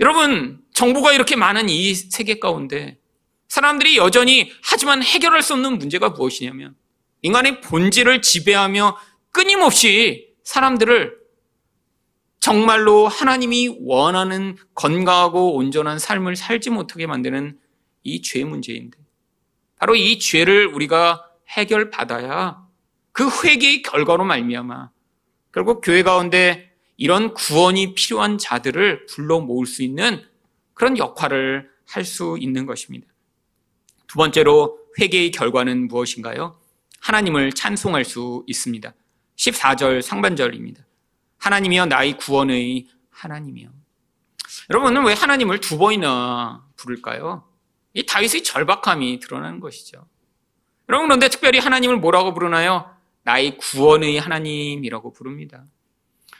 [0.00, 2.98] 여러분, 정보가 이렇게 많은 이 세계 가운데
[3.50, 6.76] 사람들이 여전히 하지만 해결할 수 없는 문제가 무엇이냐면
[7.22, 8.96] 인간의 본질을 지배하며
[9.32, 11.18] 끊임없이 사람들을
[12.38, 17.58] 정말로 하나님이 원하는 건강하고 온전한 삶을 살지 못하게 만드는
[18.04, 18.96] 이 죄 문제인데
[19.76, 22.66] 바로 이 죄를 우리가 해결받아야
[23.12, 24.90] 그 회개의 결과로 말미암아
[25.52, 30.24] 결국 교회 가운데 이런 구원이 필요한 자들을 불러 모을 수 있는
[30.72, 33.09] 그런 역할을 할 수 있는 것입니다.
[34.10, 36.58] 두 번째로 회개의 결과는 무엇인가요?
[36.98, 38.92] 하나님을 찬송할 수 있습니다.
[39.36, 40.84] 14절 상반절입니다.
[41.38, 43.68] 하나님이여 나의 구원의 하나님이여.
[44.70, 47.44] 여러분은 왜 하나님을 두 번이나 부를까요?
[47.94, 50.04] 이 다윗의 절박함이 드러나는 것이죠.
[50.88, 52.92] 여러분 그런데 특별히 하나님을 뭐라고 부르나요?
[53.22, 55.64] 나의 구원의 하나님이라고 부릅니다.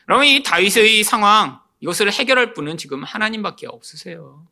[0.09, 4.45] 여러분 이 다윗의 상황 이것을 해결할 분은 지금 하나님밖에 없으세요.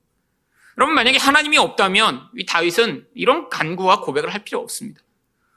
[0.78, 5.02] 여러분 만약에 하나님이 없다면 이 다윗은 이런 간구와 고백을 할 필요 없습니다.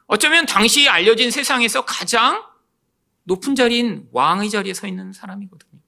[0.08, 2.44] 어쩌면 당시 알려진 세상에서 가장
[3.24, 5.80] 높은 자리인 왕의 자리에 서 있는 사람이거든요.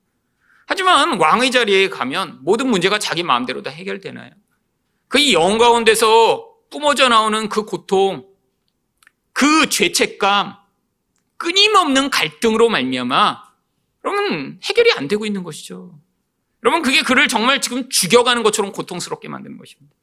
[0.68, 4.32] 하지만 왕의 자리에 가면 모든 문제가 자기 마음대로 다 해결되나요?
[5.08, 8.28] 그 영 가운데서 뿜어져 나오는 그 고통,
[9.32, 10.56] 그 죄책감,
[11.38, 13.44] 끊임없는 갈등으로 말미암아
[14.06, 16.00] 여러분 해결이 안 되고 있는 것이죠.
[16.64, 19.96] 여러분 그게 그를 정말 지금 죽여가는 것처럼 고통스럽게 만드는 것입니다.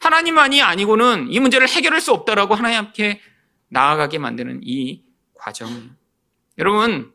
[0.00, 3.20] 하나님만이 아니고는 이 문제를 해결할 수 없다라고 하나님께
[3.68, 5.02] 나아가게 만드는 이
[5.34, 5.90] 과정이에요.
[6.58, 7.12] 여러분,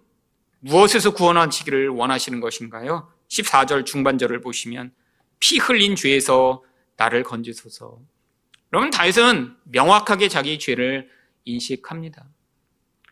[0.59, 3.11] 무엇에서 구원하시기를 원하시는 것인가요?
[3.29, 4.93] 14절 중반절을 보시면
[5.39, 6.63] 피 흘린 죄에서
[6.97, 7.99] 나를 건지소서.
[8.73, 11.09] 여러분, 다윗은 명확하게 자기 죄를
[11.43, 12.25] 인식합니다.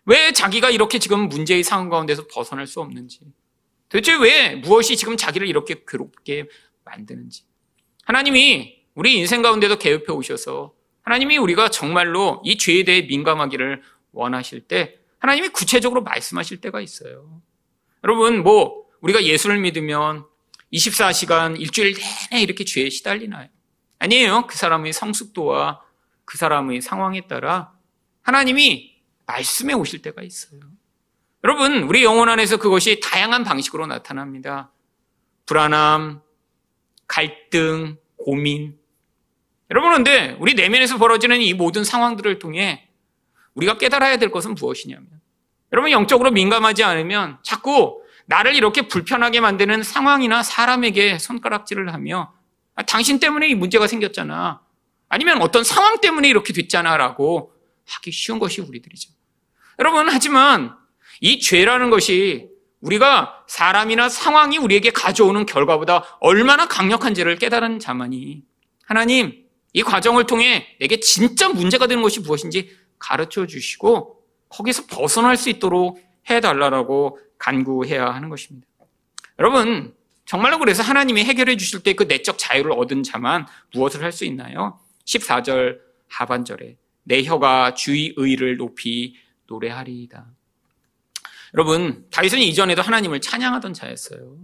[0.06, 3.20] 왜 자기가 이렇게 지금 문제의 상황 가운데서 벗어날 수 없는지.
[3.90, 6.48] 도대체 왜 무엇이 지금 자기를 이렇게 괴롭게
[6.84, 7.44] 만드는지.
[8.06, 15.00] 하나님이 우리 인생 가운데도 개입해 오셔서 하나님이 우리가 정말로 이 죄에 대해 민감하기를 원하실 때
[15.20, 17.42] 하나님이 구체적으로 말씀하실 때가 있어요.
[18.04, 20.26] 여러분, 뭐, 우리가 예수를 믿으면
[20.74, 21.94] 24시간 일주일
[22.32, 23.48] 내내 이렇게 죄에 시달리나요?
[24.00, 24.48] 아니에요.
[24.48, 25.82] 그 사람의 성숙도와
[26.26, 27.74] 그 사람의 상황에 따라
[28.22, 30.60] 하나님이 말씀해 오실 때가 있어요.
[31.44, 34.72] 여러분, 우리 영혼 안에서 그것이 다양한 방식으로 나타납니다.
[35.46, 36.22] 불안함,
[37.06, 38.80] 갈등, 고민.
[39.70, 42.88] 여러분, 그런데 우리 내면에서 벌어지는 이 모든 상황들을 통해
[43.56, 45.08] 우리가 깨달아야 될 것은 무엇이냐면,
[45.74, 52.34] 여러분, 영적으로 민감하지 않으면 자꾸 나를 이렇게 불편하게 만드는 상황이나 사람에게 손가락질을 하며,
[52.76, 54.62] 아, 당신 때문에 이 문제가 생겼잖아.
[55.10, 56.96] 아니면 어떤 상황 때문에 이렇게 됐잖아.
[56.96, 57.54] 라고
[57.86, 59.12] 하기 쉬운 것이 우리들이죠.
[59.80, 60.83] 여러분, 하지만
[61.24, 62.50] 이 죄라는 것이
[62.82, 68.44] 우리가 사람이나 상황이 우리에게 가져오는 결과보다 얼마나 강력한 죄를 깨달은 자만이
[68.86, 75.50] 하나님 이 과정을 통해 내게 진짜 문제가 되는 것이 무엇인지 가르쳐 주시고 거기서 벗어날 수
[75.50, 78.68] 있도록 해달라고 간구해야 하는 것입니다.
[79.40, 84.26] 여러분 정말로 그래서 하나님이 해결해 주실 때 그 내적 자유를 얻은 자만 무엇을 할 수
[84.26, 84.78] 있나요?
[85.06, 89.16] 14절 하반절에 내 혀가 주의 의를 높이
[89.48, 90.26] 노래하리이다.
[91.54, 94.38] 여러분, 다윗은 이전에도 하나님을 찬양하던 자였어요.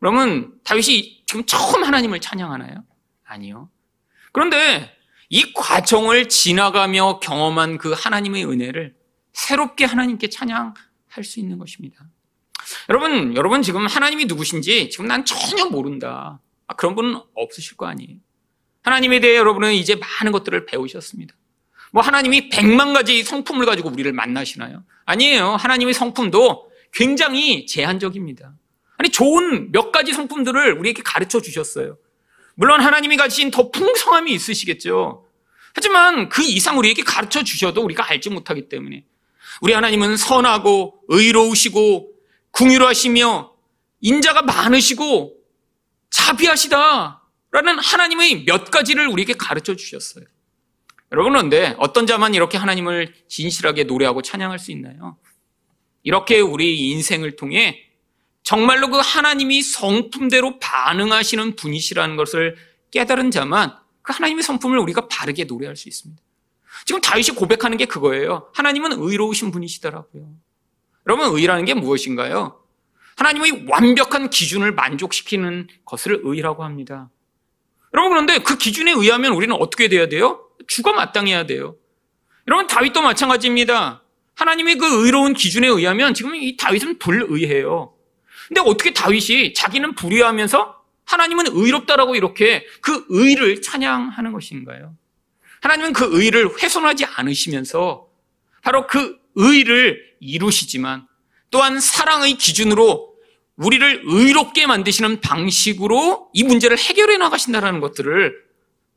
[0.00, 2.84] 그러면 다윗이 지금 처음 하나님을 찬양하나요?
[3.24, 3.70] 아니요.
[4.32, 4.94] 그런데
[5.30, 8.94] 이 과정을 지나가며 경험한 그 하나님의 은혜를
[9.32, 12.04] 새롭게 하나님께 찬양할 수 있는 것입니다.
[12.88, 16.40] 여러분, 여러분 지금 하나님이 누구신지 지금 난 전혀 모른다.
[16.66, 18.18] 아, 그런 분은 없으실 거 아니에요.
[18.82, 21.34] 하나님에 대해 여러분은 이제 많은 것들을 배우셨습니다.
[21.94, 24.82] 뭐 하나님이 백만 가지 성품을 가지고 우리를 만나시나요?
[25.04, 25.54] 아니에요.
[25.54, 28.52] 하나님의 성품도 굉장히 제한적입니다.
[28.96, 31.96] 아니, 좋은 몇 가지 성품들을 우리에게 가르쳐 주셨어요.
[32.56, 35.24] 물론 하나님이 가진 더 풍성함이 있으시겠죠.
[35.72, 39.04] 하지만 그 이상 우리에게 가르쳐 주셔도 우리가 알지 못하기 때문에
[39.60, 42.10] 우리 하나님은 선하고 의로우시고
[42.50, 43.52] 궁유하시며
[44.00, 45.36] 인자가 많으시고
[46.10, 50.24] 자비하시다라는 하나님의 몇 가지를 우리에게 가르쳐 주셨어요.
[51.14, 55.16] 여러분, 그런데 어떤 자만 이렇게 하나님을 진실하게 노래하고 찬양할 수 있나요?
[56.02, 57.84] 이렇게 우리 인생을 통해
[58.42, 62.56] 정말로 그 하나님이 성품대로 반응하시는 분이시라는 것을
[62.90, 66.20] 깨달은 자만 그 하나님의 성품을 우리가 바르게 노래할 수 있습니다.
[66.84, 68.50] 지금 다윗이 고백하는 게 그거예요.
[68.52, 70.28] 하나님은 의로우신 분이시더라고요.
[71.06, 72.60] 여러분, 의라는 게 무엇인가요?
[73.16, 77.08] 하나님의 완벽한 기준을 만족시키는 것을 의라고 합니다.
[77.92, 80.43] 여러분, 그런데 그 기준에 의하면 우리는 어떻게 돼야 돼요?
[80.66, 81.76] 죽어 마땅해야 돼요.
[82.46, 84.02] 여러분 다윗도 마찬가지입니다.
[84.34, 87.94] 하나님의 그 의로운 기준에 의하면 지금 이 다윗은 불의해요.
[88.48, 94.96] 근데 어떻게 다윗이 자기는 불의하면서 하나님은 의롭다라고 이렇게 그 의를 찬양하는 것인가요?
[95.60, 98.08] 하나님은 그 의를 훼손하지 않으시면서
[98.62, 101.06] 바로 그 의를 이루시지만
[101.50, 103.14] 또한 사랑의 기준으로
[103.56, 108.44] 우리를 의롭게 만드시는 방식으로 이 문제를 해결해 나가신다는 것들을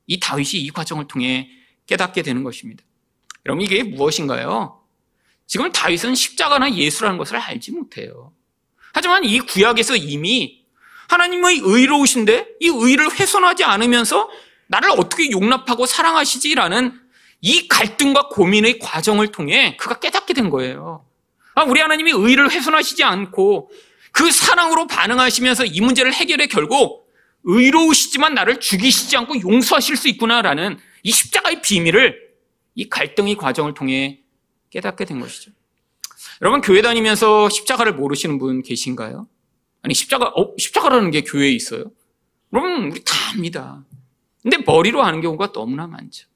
[0.08, 1.50] 이 다윗이 이 과정을 통해
[1.86, 2.84] 깨닫게 되는 것입니다.
[3.46, 4.82] 여러분 이게 무엇인가요?
[5.46, 8.34] 지금 다윗은 십자가나 예수라는 것을 알지 못해요.
[8.94, 10.66] 하지만 이 구약에서 이미
[11.10, 14.30] 하나님의 의로우신데 이 의를 훼손하지 않으면서
[14.68, 17.00] 나를 어떻게 용납하고 사랑하시지라는
[17.42, 21.06] 이 갈등과 고민의 과정을 통해 그가 깨닫게 된 거예요.
[21.56, 23.72] 아, 우리 하나님이 의를 훼손하시지 않고
[24.12, 27.07] 그 사랑으로 반응하시면서 이 문제를 해결해 결국
[27.48, 32.28] 의로우시지만 나를 죽이시지 않고 용서하실 수 있구나라는 이 십자가의 비밀을
[32.76, 34.20] 이 갈등의 과정을 통해
[34.70, 35.52] 깨닫게 된 것이죠.
[36.42, 39.28] 여러분 교회 다니면서 십자가를 모르시는 분 계신가요?
[39.82, 41.86] 아니 십자가 어 십자가라는 게 교회에 있어요?
[42.52, 43.86] 여러분 우리 다 압니다.
[44.42, 46.28] 근데 머리로 아는 경우가 너무나 많죠.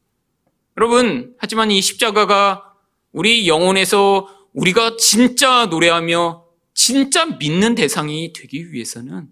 [0.78, 2.74] 여러분 하지만 이 십자가가
[3.12, 9.28] 우리 영혼에서 우리가 진짜 노래하며 진짜 믿는 대상이 되기 위해서는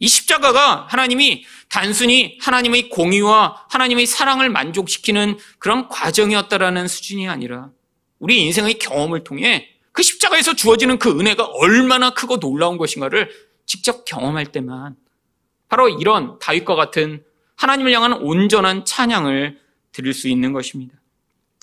[0.00, 7.70] 이 십자가가 하나님이 단순히 하나님의 공의와 하나님의 사랑을 만족시키는 그런 과정이었다라는 수준이 아니라
[8.18, 13.30] 우리 인생의 경험을 통해 그 십자가에서 주어지는 그 은혜가 얼마나 크고 놀라운 것인가를
[13.66, 14.96] 직접 경험할 때만
[15.68, 17.22] 바로 이런 다윗과 같은
[17.56, 19.60] 하나님을 향한 온전한 찬양을
[19.92, 20.94] 드릴 수 있는 것입니다.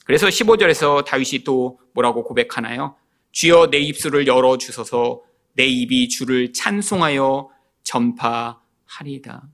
[0.06, 2.96] 그래서 15절에서 다윗이 또 뭐라고 고백하나요?
[3.32, 5.22] 주여 내 입술을 열어 주소서
[5.54, 7.50] 내 입이 주를 찬송하여
[7.88, 9.48] 전파하리다.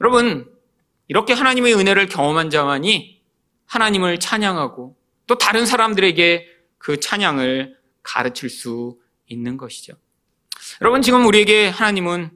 [0.00, 0.52] 여러분,
[1.06, 3.22] 이렇게 하나님의 은혜를 경험한 자만이
[3.66, 4.96] 하나님을 찬양하고
[5.26, 6.46] 또 다른 사람들에게
[6.78, 9.94] 그 찬양을 가르칠 수 있는 것이죠.
[10.80, 12.30] 여러분, 지금 우리에게 하나님은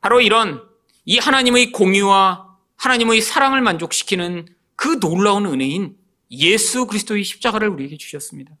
[0.00, 0.62] 바로 이런
[1.06, 4.46] 이 하나님의 공유와 하나님의 사랑을 만족시키는
[4.76, 5.96] 그 놀라운 은혜인
[6.30, 8.52] 예수 그리스도의 십자가를 우리에게 주셨습니다.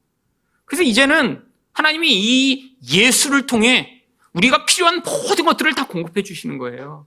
[0.64, 3.95] 그래서 이제는 하나님이 이 예수를 통해
[4.36, 7.06] 우리가 필요한 모든 것들을 다 공급해 주시는 거예요.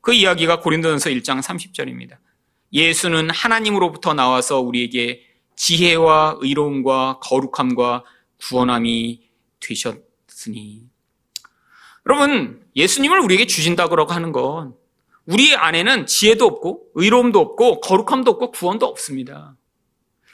[0.00, 2.18] 그 이야기가 고린도전서 1장 30절입니다.
[2.72, 5.22] 예수는 하나님으로부터 나와서 우리에게
[5.56, 8.04] 지혜와 의로움과 거룩함과
[8.40, 10.84] 구원함이 되셨으니.
[12.06, 14.74] 여러분, 예수님을 우리에게 주신다고 하는 건
[15.26, 19.56] 우리 안에는 지혜도 없고 의로움도 없고 거룩함도 없고 구원도 없습니다.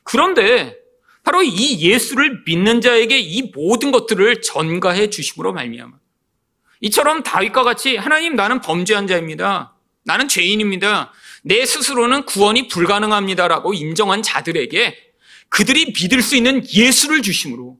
[0.02, 0.76] 그런데
[1.22, 6.03] 바로 이 예수를 믿는 자에게 이 모든 것들을 전가해 주심으로 말미암아
[6.80, 9.74] 이처럼 다윗과 같이 하나님 나는 범죄한 자입니다.
[10.04, 11.12] 나는 죄인입니다.
[11.42, 14.96] 내 스스로는 구원이 불가능합니다라고 인정한 자들에게
[15.48, 17.78] 그들이 믿을 수 있는 예수를 주심으로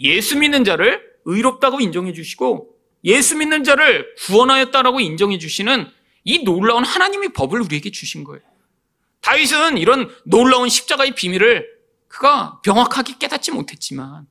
[0.00, 2.70] 예수 믿는 자를 의롭다고 인정해 주시고
[3.04, 5.88] 예수 믿는 자를 구원하였다라고 인정해 주시는
[6.24, 8.42] 이 놀라운 하나님의 법을 우리에게 주신 거예요.
[9.20, 11.66] 다윗은 이런 놀라운 십자가의 비밀을
[12.08, 14.26] 그가 명확하게 깨닫지 못했지만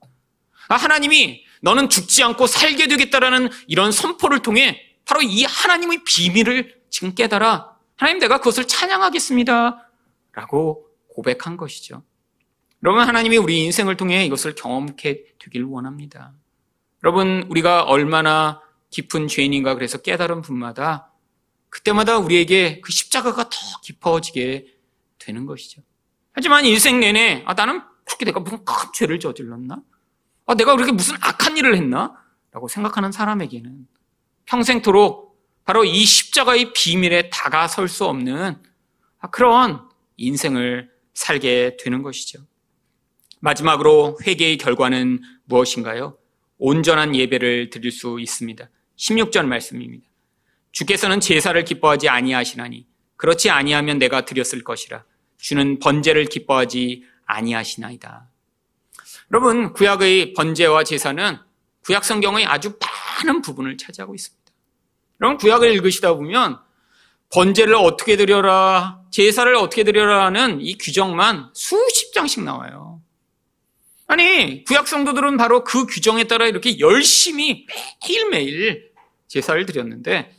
[0.68, 7.16] 아, 하나님이 너는 죽지 않고 살게 되겠다라는 이런 선포를 통해 바로 이 하나님의 비밀을 지금
[7.16, 9.88] 깨달아 하나님 내가 그것을 찬양하겠습니다.
[10.34, 12.04] 라고 고백한 것이죠.
[12.84, 16.34] 여러분 하나님이 우리 인생을 통해 이것을 경험케 되길 원합니다.
[17.04, 21.12] 여러분 우리가 얼마나 깊은 죄인인가 그래서 깨달은 분마다
[21.70, 24.68] 그때마다 우리에게 그 십자가가 더 깊어지게
[25.20, 25.82] 되는 것이죠.
[26.34, 29.82] 하지만 인생 내내 아 나는 그렇게 내가 무슨 큰 죄를 저질렀나?
[30.52, 32.14] 아 내가 그렇게 무슨 악한 일을 했나?
[32.52, 33.88] 라고 생각하는 사람에게는
[34.44, 38.62] 평생토록 바로 이 십자가의 비밀에 다가설 수 없는
[39.20, 39.88] 아, 그런
[40.18, 42.40] 인생을 살게 되는 것이죠.
[43.40, 46.18] 마지막으로 회개의 결과는 무엇인가요?
[46.58, 48.70] 온전한 예배를 드릴 수 있습니다.
[48.98, 50.06] 16절 말씀입니다.
[50.74, 52.86] 주께서는 제사를 기뻐하지 아니하시나니
[53.16, 55.06] 그렇지 아니하면 내가 드렸을 것이라
[55.38, 58.31] 주는 번제를 기뻐하지 아니하시나이다.
[59.34, 61.38] 여러분 구약의 번제와 제사는
[61.86, 62.78] 구약 성경의 아주
[63.24, 64.52] 많은 부분을 차지하고 있습니다.
[65.22, 66.60] 여러분 구약을 읽으시다 보면
[67.30, 73.02] 번제를 어떻게 드려라, 제사를 어떻게 드려라는 이 규정만 수십 장씩 나와요.
[74.06, 77.66] 아니 구약 성도들은 바로 그 규정에 따라 이렇게 열심히
[78.02, 78.92] 매일매일
[79.28, 80.36] 제사를 드렸는데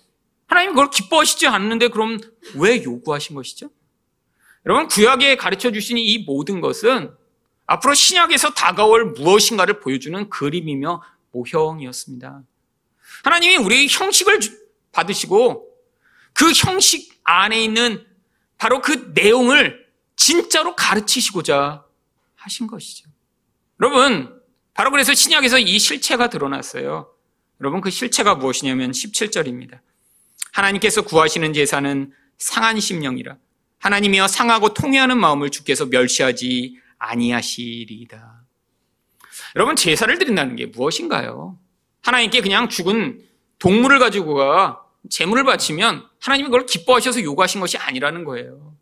[0.46, 2.18] 하나님 그걸 기뻐하시지 않는데 그럼
[2.56, 3.70] 왜 요구하신 것이죠?
[4.66, 7.21] 여러분 구약에 가르쳐 주신 이 모든 것은
[7.72, 12.42] 앞으로 신약에서 다가올 무엇인가를 보여주는 그림이며 모형이었습니다.
[13.24, 14.40] 하나님이 우리의 형식을
[14.92, 15.70] 받으시고
[16.34, 18.06] 그 형식 안에 있는
[18.58, 21.84] 바로 그 내용을 진짜로 가르치시고자
[22.36, 23.08] 하신 것이죠.
[23.80, 24.38] 여러분,
[24.74, 27.10] 바로 그래서 신약에서 이 실체가 드러났어요.
[27.60, 29.80] 여러분, 그 실체가 무엇이냐면 17절입니다.
[30.52, 33.38] 하나님께서 구하시는 제사는 상한 심령이라
[33.78, 38.42] 하나님이여 상하고 통회하는 마음을 주께서 멸시하지 아니하시리이다.
[39.56, 41.58] 여러분 제사를 드린다는 게 무엇인가요?
[42.02, 43.20] 하나님께 그냥 죽은
[43.58, 48.74] 동물을 가지고가 제물을 바치면 하나님이 그걸 기뻐하셔서 요구하신 것이 아니라는 거예요.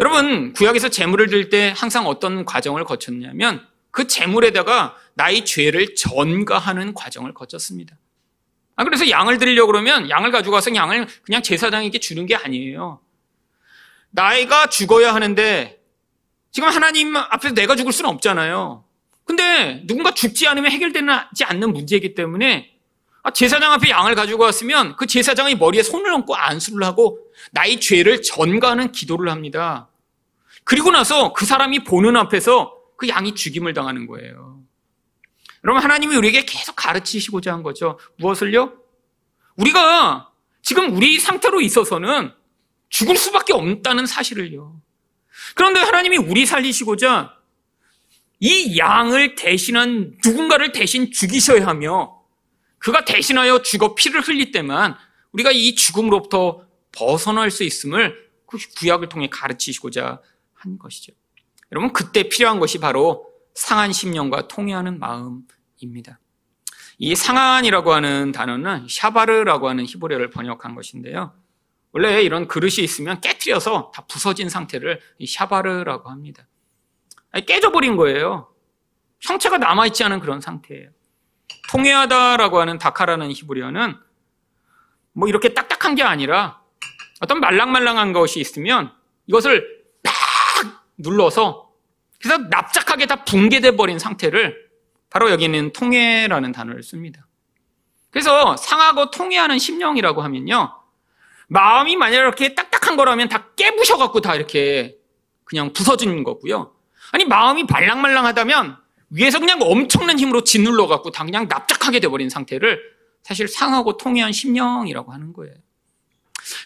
[0.00, 7.34] 여러분 구약에서 제물을 드릴 때 항상 어떤 과정을 거쳤냐면 그 제물에다가 나의 죄를 전가하는 과정을
[7.34, 7.96] 거쳤습니다.
[8.76, 13.00] 아, 그래서 양을 드리려고 그러면 양을 가져가서 양을 그냥 제사장에게 주는 게 아니에요.
[14.10, 15.81] 나이가 죽어야 하는데
[16.52, 18.84] 지금 하나님 앞에서 내가 죽을 수는 없잖아요.
[19.24, 22.70] 근데 누군가 죽지 않으면 해결되지 않는 문제이기 때문에
[23.22, 27.18] 아, 제사장 앞에 양을 가지고 왔으면 그 제사장이 머리에 손을 얹고 안수를 하고
[27.52, 29.88] 나의 죄를 전가하는 기도를 합니다.
[30.64, 34.60] 그리고 나서 그 사람이 보는 앞에서 그 양이 죽임을 당하는 거예요.
[35.64, 37.98] 여러분 하나님이 우리에게 계속 가르치시고자 한 거죠.
[38.18, 38.74] 무엇을요?
[39.56, 42.32] 우리가 지금 우리 상태로 있어서는
[42.88, 44.81] 죽을 수밖에 없다는 사실을요.
[45.54, 47.36] 그런데 하나님이 우리 살리시고자
[48.40, 52.22] 이 양을 대신한 누군가를 대신 죽이셔야 하며
[52.78, 54.96] 그가 대신하여 죽어 피를 흘릴 때만
[55.32, 60.20] 우리가 이 죽음으로부터 벗어날 수 있음을 그 구약을 통해 가르치시고자
[60.54, 61.12] 한 것이죠.
[61.70, 66.18] 여러분 그때 필요한 것이 바로 상한 심령과 통해하는 마음입니다.
[66.98, 71.34] 이 상한이라고 하는 단어는 샤바르라고 하는 히브리어를 번역한 것인데요.
[71.92, 76.46] 원래 이런 그릇이 있으면 깨뜨려서 다 부서진 상태를 샤바르라고 합니다.
[77.46, 78.52] 깨져버린 거예요.
[79.20, 80.90] 형체가 남아있지 않은 그런 상태예요.
[81.70, 83.96] 통해하다라고 하는 다카라는 히브리어는
[85.12, 86.60] 뭐 이렇게 딱딱한 게 아니라
[87.20, 88.92] 어떤 말랑말랑한 것이 있으면
[89.26, 90.12] 이것을 딱
[90.98, 91.70] 눌러서
[92.20, 94.70] 그래서 납작하게 다 붕괴돼 버린 상태를
[95.10, 97.26] 바로 여기는 통해라는 단어를 씁니다.
[98.10, 100.81] 그래서 상하고 통해하는 심령이라고 하면요.
[101.52, 104.96] 마음이 만약 이렇게 딱딱한 거라면 다 깨부셔갖고 다 이렇게
[105.44, 106.74] 그냥 부서진 거고요.
[107.12, 108.78] 아니, 마음이 발랑말랑하다면
[109.10, 112.80] 위에서 그냥 엄청난 힘으로 짓눌러갖고 다 그냥 납작하게 돼버린 상태를
[113.22, 115.54] 사실 상하고 통해한 심령이라고 하는 거예요.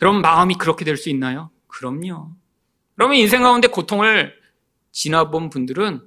[0.02, 1.50] 여러분, 마음이 그렇게 될 수 있나요?
[1.66, 2.30] 그럼요.
[3.00, 4.34] 여러분, 인생 가운데 고통을
[4.92, 6.00] 지나본 분들은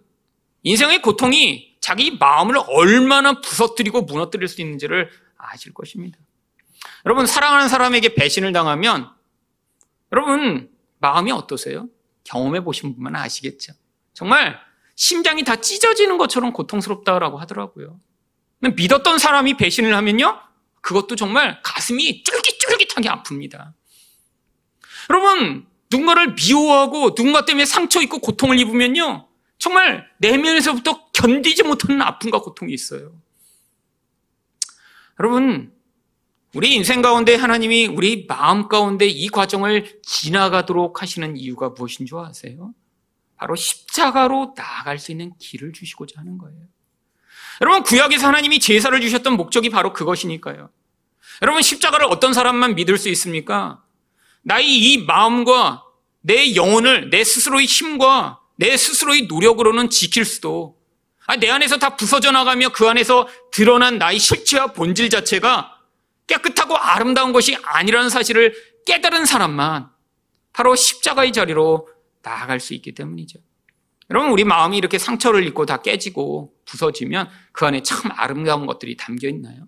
[0.64, 6.18] 인생의 고통이 자기 마음을 얼마나 부서뜨리고 무너뜨릴 수 있는지를 아실 것입니다.
[7.06, 9.10] 여러분, 사랑하는 사람에게 배신을 당하면
[10.12, 10.70] 여러분,
[11.00, 11.88] 마음이 어떠세요?
[12.24, 13.74] 경험해 보신 분만 아시겠죠.
[14.14, 14.60] 정말
[14.96, 18.00] 심장이 다 찢어지는 것처럼 고통스럽다라고 하더라고요.
[18.60, 20.40] 믿었던 사람이 배신을 하면요,
[20.82, 23.74] 그것도 정말 가슴이 쫄깃쫄깃하게 아픕니다.
[25.10, 29.28] 여러분, 누군가를 미워하고 누군가 때문에 상처 있고 고통을 입으면요,
[29.58, 33.14] 정말 내면에서부터 견디지 못하는 아픔과 고통이 있어요.
[35.20, 35.74] 여러분,
[36.56, 42.74] 우리 인생 가운데 하나님이 우리 마음 가운데 이 과정을 지나가도록 하시는 이유가 무엇인 줄 아세요?
[43.38, 46.60] 바로 십자가로 나아갈 수 있는 길을 주시고자 하는 거예요.
[47.62, 50.70] 여러분, 구약에서 하나님이 제사를 주셨던 목적이 바로 그것이니까요.
[51.44, 53.84] 여러분, 십자가를 어떤 사람만 믿을 수 있습니까?
[54.42, 55.84] 나의 이 마음과
[56.22, 60.78] 내 영혼을 내 스스로의 힘과 내 스스로의 노력으로는 지킬 수도,
[61.40, 65.79] 내 안에서 다 부서져 나가며 그 안에서 드러난 나의 실체와 본질 자체가
[66.30, 68.54] 깨끗하고 아름다운 것이 아니라는 사실을
[68.86, 69.90] 깨달은 사람만
[70.54, 71.90] 바로 십자가의 자리로
[72.22, 73.40] 나아갈 수 있기 때문이죠.
[74.12, 79.28] 여러분, 우리 마음이 이렇게 상처를 입고 다 깨지고 부서지면 그 안에 참 아름다운 것들이 담겨
[79.28, 79.68] 있나요?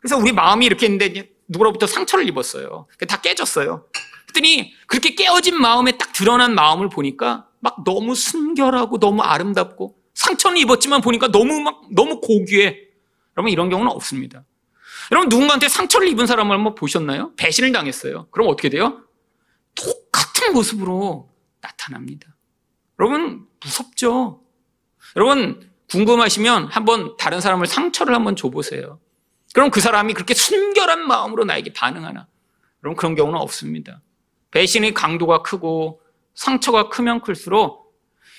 [0.00, 2.86] 그래서 우리 마음이 이렇게 있는데 누구로부터 상처를 입었어요.
[3.08, 3.86] 다 깨졌어요.
[4.26, 11.00] 그랬더니 그렇게 깨어진 마음에 딱 드러난 마음을 보니까 막 너무 순결하고 너무 아름답고 상처는 입었지만
[11.00, 12.76] 보니까 너무 막 너무 고귀해.
[13.36, 14.44] 여러분 이런 경우는 없습니다.
[15.10, 17.32] 여러분 누군가한테 상처를 입은 사람을 한번 보셨나요?
[17.36, 18.28] 배신을 당했어요.
[18.30, 19.02] 그럼 어떻게 돼요?
[19.74, 21.30] 똑같은 모습으로
[21.60, 22.34] 나타납니다.
[23.00, 24.42] 여러분 무섭죠?
[25.16, 29.00] 여러분 궁금하시면 한번 다른 사람을 상처를 한번 줘보세요.
[29.54, 32.26] 그럼 그 사람이 그렇게 순결한 마음으로 나에게 반응하나?
[32.80, 34.02] 그럼 그런 경우는 없습니다.
[34.50, 36.02] 배신의 강도가 크고
[36.34, 37.96] 상처가 크면 클수록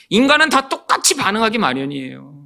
[0.09, 2.45] 인간은 다 똑같이 반응하기 마련이에요.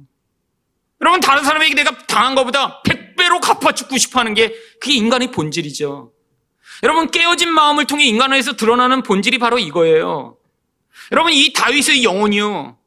[1.00, 5.30] 여러분 다른 사람에게 내가 당한 것보다 100 배로 갚아 죽고 싶어 하는 게 그게 인간의
[5.30, 6.12] 본질이죠.
[6.82, 10.36] 여러분 깨어진 마음을 통해 인간에서 드러나는 본질이 바로 이거예요.
[11.12, 12.78] 여러분 이 다윗의 영혼이요.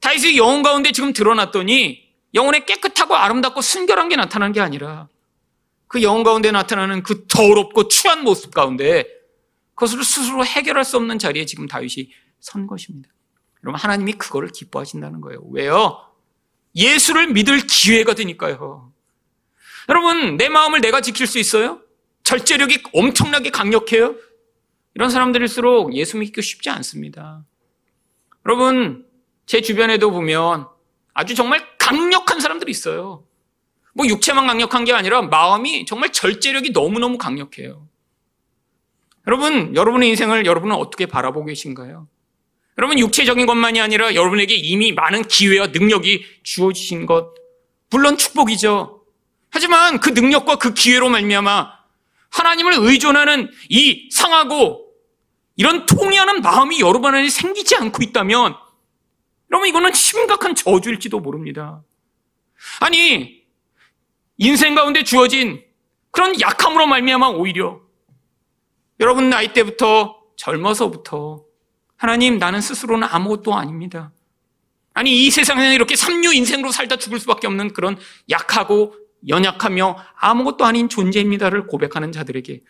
[0.00, 5.08] 다윗의 영혼 가운데 지금 드러났더니 영혼에 깨끗하고 아름답고 순결한 게 나타난 게 아니라
[5.88, 9.06] 그 영혼 가운데 나타나는 그 더럽고 추한 모습 가운데
[9.74, 12.10] 그것을 스스로 해결할 수 없는 자리에 지금 다윗이
[12.40, 13.08] 선 것입니다.
[13.64, 15.40] 여러분 하나님이 그거를 기뻐하신다는 거예요.
[15.50, 16.02] 왜요?
[16.74, 18.92] 예수를 믿을 기회가 되니까요.
[19.88, 21.80] 여러분 내 마음을 내가 지킬 수 있어요?
[22.24, 24.16] 절제력이 엄청나게 강력해요?
[24.94, 27.44] 이런 사람들일수록 예수 믿기 쉽지 않습니다.
[28.44, 29.06] 여러분
[29.46, 30.66] 제 주변에도 보면
[31.14, 33.24] 아주 정말 강력한 사람들이 있어요.
[33.94, 37.88] 뭐 육체만 강력한 게 아니라 마음이 정말 절제력이 너무너무 강력해요.
[39.26, 42.06] 여러분, 여러분의 인생을 여러분은 어떻게 바라보고 계신가요?
[42.78, 47.34] 여러분, 육체적인 것만이 아니라 여러분에게 이미 많은 기회와 능력이 주어지신 것,
[47.90, 48.95] 물론 축복이죠.
[49.56, 51.72] 하지만 그 능력과 그 기회로 말미암아
[52.28, 54.92] 하나님을 의존하는 이 상하고
[55.56, 58.54] 이런 통해하는 마음이 여러분 안에 생기지 않고 있다면
[59.50, 61.82] 여러분 이거는 심각한 저주일지도 모릅니다.
[62.80, 63.46] 아니
[64.36, 65.64] 인생 가운데 주어진
[66.10, 67.80] 그런 약함으로 말미암아 오히려
[69.00, 71.44] 여러분 나이 때부터 젊어서부터
[71.96, 74.12] 하나님 나는 스스로는 아무것도 아닙니다.
[74.92, 77.98] 아니 이 세상에는 이렇게 삼류 인생으로 살다 죽을 수밖에 없는 그런
[78.28, 82.62] 약하고 연약하며 아무것도 아닌 존재입니다를 고백하는 자들에게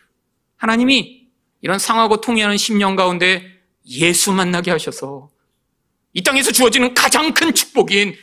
[0.57, 1.27] 하나님이
[1.61, 3.43] 이런 상하고 통해하는 심령 가운데
[3.87, 5.29] 예수 만나게 하셔서
[6.13, 8.15] 이 땅에서 주어지는 가장 큰 축복인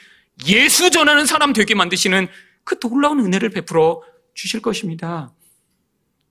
[0.49, 2.29] 예수 전하는 사람 되게 만드시는
[2.65, 4.03] 그 놀라운 은혜를 베풀어
[4.35, 5.33] 주실 것입니다.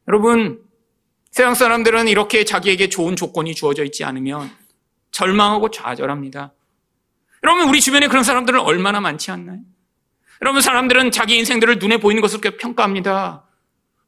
[0.07, 0.61] 여러분,
[1.31, 4.51] 세상 사람들은 이렇게 자기에게 좋은 조건이 주어져 있지 않으면
[5.11, 6.53] 절망하고 좌절합니다.
[7.43, 9.59] 여러분, 우리 주변에 그런 사람들은 얼마나 많지 않나요?
[10.43, 13.45] 여러분, 사람들은 자기 인생들을 눈에 보이는 것을 평가합니다.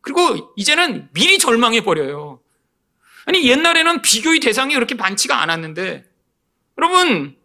[0.01, 2.41] 그리고 이제는 미리 절망해 버려요.
[3.25, 6.03] 아니, 옛날에는 비교의 대상이 그렇게 많지가 않았는데,
[6.77, 7.37] 여러분,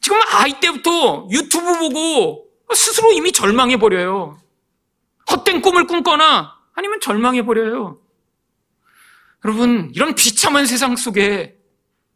[0.00, 4.38] 지금 아이 때부터 유튜브 보고 스스로 이미 절망해 버려요.
[5.32, 8.00] 헛된 꿈을 꿈거나 아니면 절망해 버려요.
[9.44, 11.56] 여러분, 이런 비참한 세상 속에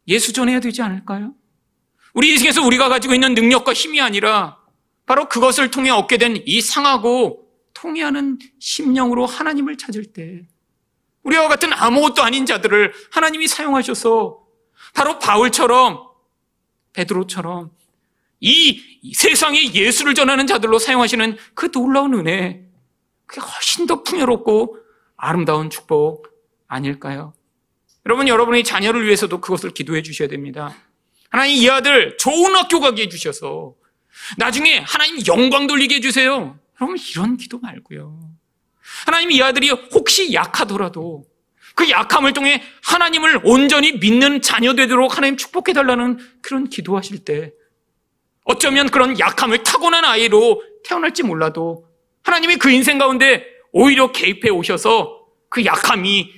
[0.07, 1.33] 예수 전해야 되지 않을까요?
[2.13, 4.62] 우리 인생에서 우리가 가지고 있는 능력과 힘이 아니라
[5.05, 10.47] 바로 그것을 통해 얻게 된 이 상하고 통해하는 심령으로 하나님을 찾을 때
[11.23, 14.39] 우리와 같은 아무것도 아닌 자들을 하나님이 사용하셔서
[14.93, 16.07] 바로 바울처럼
[16.93, 17.71] 베드로처럼
[18.39, 22.65] 이 세상에 예수를 전하는 자들로 사용하시는 그 놀라운 은혜,
[23.25, 24.77] 그게 훨씬 더 풍요롭고
[25.15, 26.27] 아름다운 축복
[26.67, 27.33] 아닐까요?
[28.05, 30.75] 여러분, 여러분의 자녀를 위해서도 그것을 기도해 주셔야 됩니다.
[31.29, 33.75] 하나님 이 아들 좋은 학교 가게 해 주셔서
[34.37, 36.57] 나중에 하나님 영광 돌리게 해주세요.
[36.81, 38.29] 여러분, 이런 기도 말고요.
[39.05, 41.25] 하나님 이 아들이 혹시 약하더라도
[41.75, 47.51] 그 약함을 통해 하나님을 온전히 믿는 자녀 되도록 하나님 축복해달라는 그런 기도하실 때
[48.43, 51.87] 어쩌면 그런 약함을 타고난 아이로 태어날지 몰라도
[52.23, 56.31] 하나님이 그 인생 가운데 오히려 개입해 오셔서 그 약함이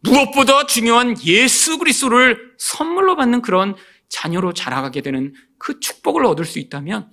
[0.00, 3.76] 무엇보다 중요한 예수 그리스도를 선물로 받는 그런
[4.08, 7.10] 자녀로 자라가게 되는 그 축복을 얻을 수 있다면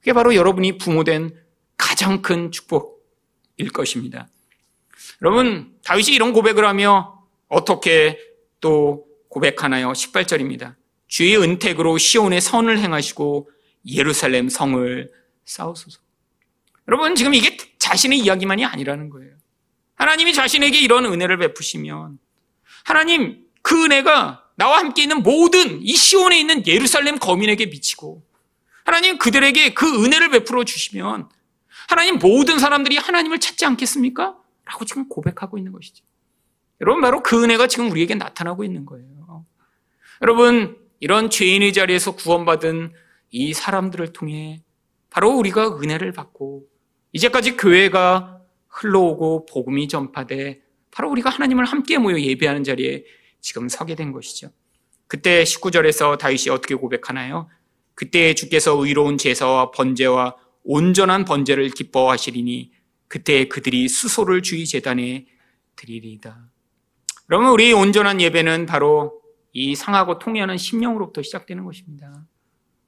[0.00, 1.34] 그게 바로 여러분이 부모된
[1.76, 4.28] 가장 큰 축복일 것입니다.
[5.22, 8.18] 여러분, 다윗이 이런 고백을 하며 어떻게
[8.60, 9.92] 또 고백하나요?
[9.92, 10.76] 18절입니다.
[11.06, 13.50] 주의 은택으로 시온의 선을 행하시고
[13.86, 15.10] 예루살렘 성을
[15.44, 16.00] 쌓으소서.
[16.86, 19.34] 여러분, 지금 이게 자신의 이야기만이 아니라는 거예요.
[19.94, 22.18] 하나님이 자신에게 이런 은혜를 베푸시면
[22.84, 28.22] 하나님 그 은혜가 나와 함께 있는 모든 이 시온에 있는 예루살렘 거민에게 미치고
[28.88, 31.28] 하나님 그들에게 그 은혜를 베풀어 주시면
[31.90, 34.38] 하나님 모든 사람들이 하나님을 찾지 않겠습니까?
[34.64, 36.06] 라고 지금 고백하고 있는 것이죠.
[36.80, 39.44] 여러분 바로 그 은혜가 지금 우리에게 나타나고 있는 거예요.
[40.22, 42.94] 여러분 이런 죄인의 자리에서 구원받은
[43.30, 44.62] 이 사람들을 통해
[45.10, 46.64] 바로 우리가 은혜를 받고
[47.12, 53.04] 이제까지 교회가 흘러오고 복음이 전파돼 바로 우리가 하나님을 함께 모여 예배하는 자리에
[53.42, 54.48] 지금 서게 된 것이죠.
[55.06, 57.50] 그때 19절에서 다윗이 어떻게 고백하나요?
[57.98, 62.70] 그때 주께서 의로운 제사와 번제와 온전한 번제를 기뻐하시리니
[63.08, 65.26] 그때 그들이 수소를 주의 재단에
[65.74, 66.48] 드리리다.
[67.26, 69.20] 그러면 우리 온전한 예배는 바로
[69.52, 72.24] 이 상하고 통해하는 심령으로부터 시작되는 것입니다.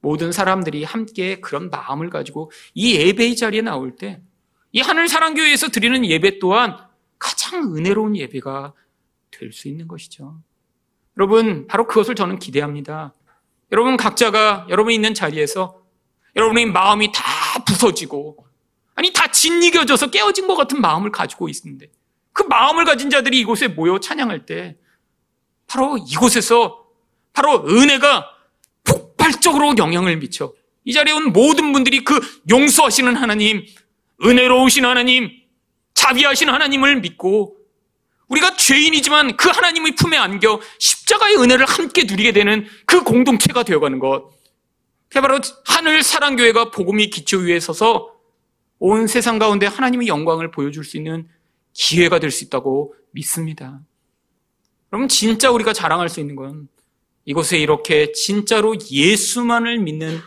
[0.01, 4.23] 모든 사람들이 함께 그런 마음을 가지고 이 예배의 자리에 나올 때
[4.73, 6.77] 이 하늘 사랑교회에서 드리는 예배 또한
[7.19, 8.73] 가장 은혜로운 예배가
[9.33, 10.41] 될 수 있는 것이죠.
[11.17, 13.15] 여러분, 바로 그것을 저는 기대합니다.
[13.73, 15.81] 여러분 각자가 여러분이 있는 자리에서
[16.37, 17.23] 여러분의 마음이 다
[17.65, 18.47] 부서지고
[18.95, 21.91] 아니 다 짓이겨져서 깨어진 것 같은 마음을 가지고 있는데
[22.33, 24.77] 그 마음을 가진 자들이 이곳에 모여 찬양할 때
[25.67, 26.85] 바로 이곳에서
[27.33, 28.27] 바로 은혜가
[28.85, 30.53] 폭발적으로 영향을 미쳐
[30.85, 33.65] 이 자리에 온 모든 분들이 그 용서하시는 하나님,
[34.25, 35.31] 은혜로우신 하나님,
[35.95, 37.57] 자비하신 하나님을 믿고
[38.31, 44.31] 우리가 죄인이지만 그 하나님의 품에 안겨 십자가의 은혜를 함께 누리게 되는 그 공동체가 되어가는 것.
[45.09, 48.15] 그게 바로 하늘 사랑교회가 복음이 기초 위에 서서
[48.79, 51.29] 온 세상 가운데 하나님의 영광을 보여줄 수 있는
[51.73, 53.81] 기회가 될 수 있다고 믿습니다.
[54.89, 56.69] 그럼 진짜 우리가 자랑할 수 있는 건
[57.25, 60.19] 이곳에 이렇게 진짜로 예수만을 믿는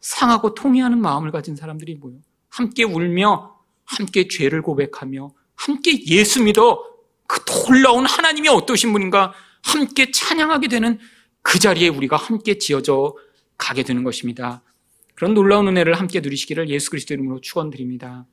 [0.00, 2.14] 상하고 통해하는 마음을 가진 사람들이 모여
[2.48, 6.89] 함께 울며 함께 죄를 고백하며 함께 예수 믿어
[7.30, 10.98] 그 놀라운 하나님이 어떠신 분인가 함께 찬양하게 되는
[11.42, 13.14] 그 자리에 우리가 함께 지어져
[13.56, 14.62] 가게 되는 것입니다.
[15.14, 18.26] 그런 놀라운 은혜를 함께 누리시기를 예수 그리스도 이름으로 축원드립니다.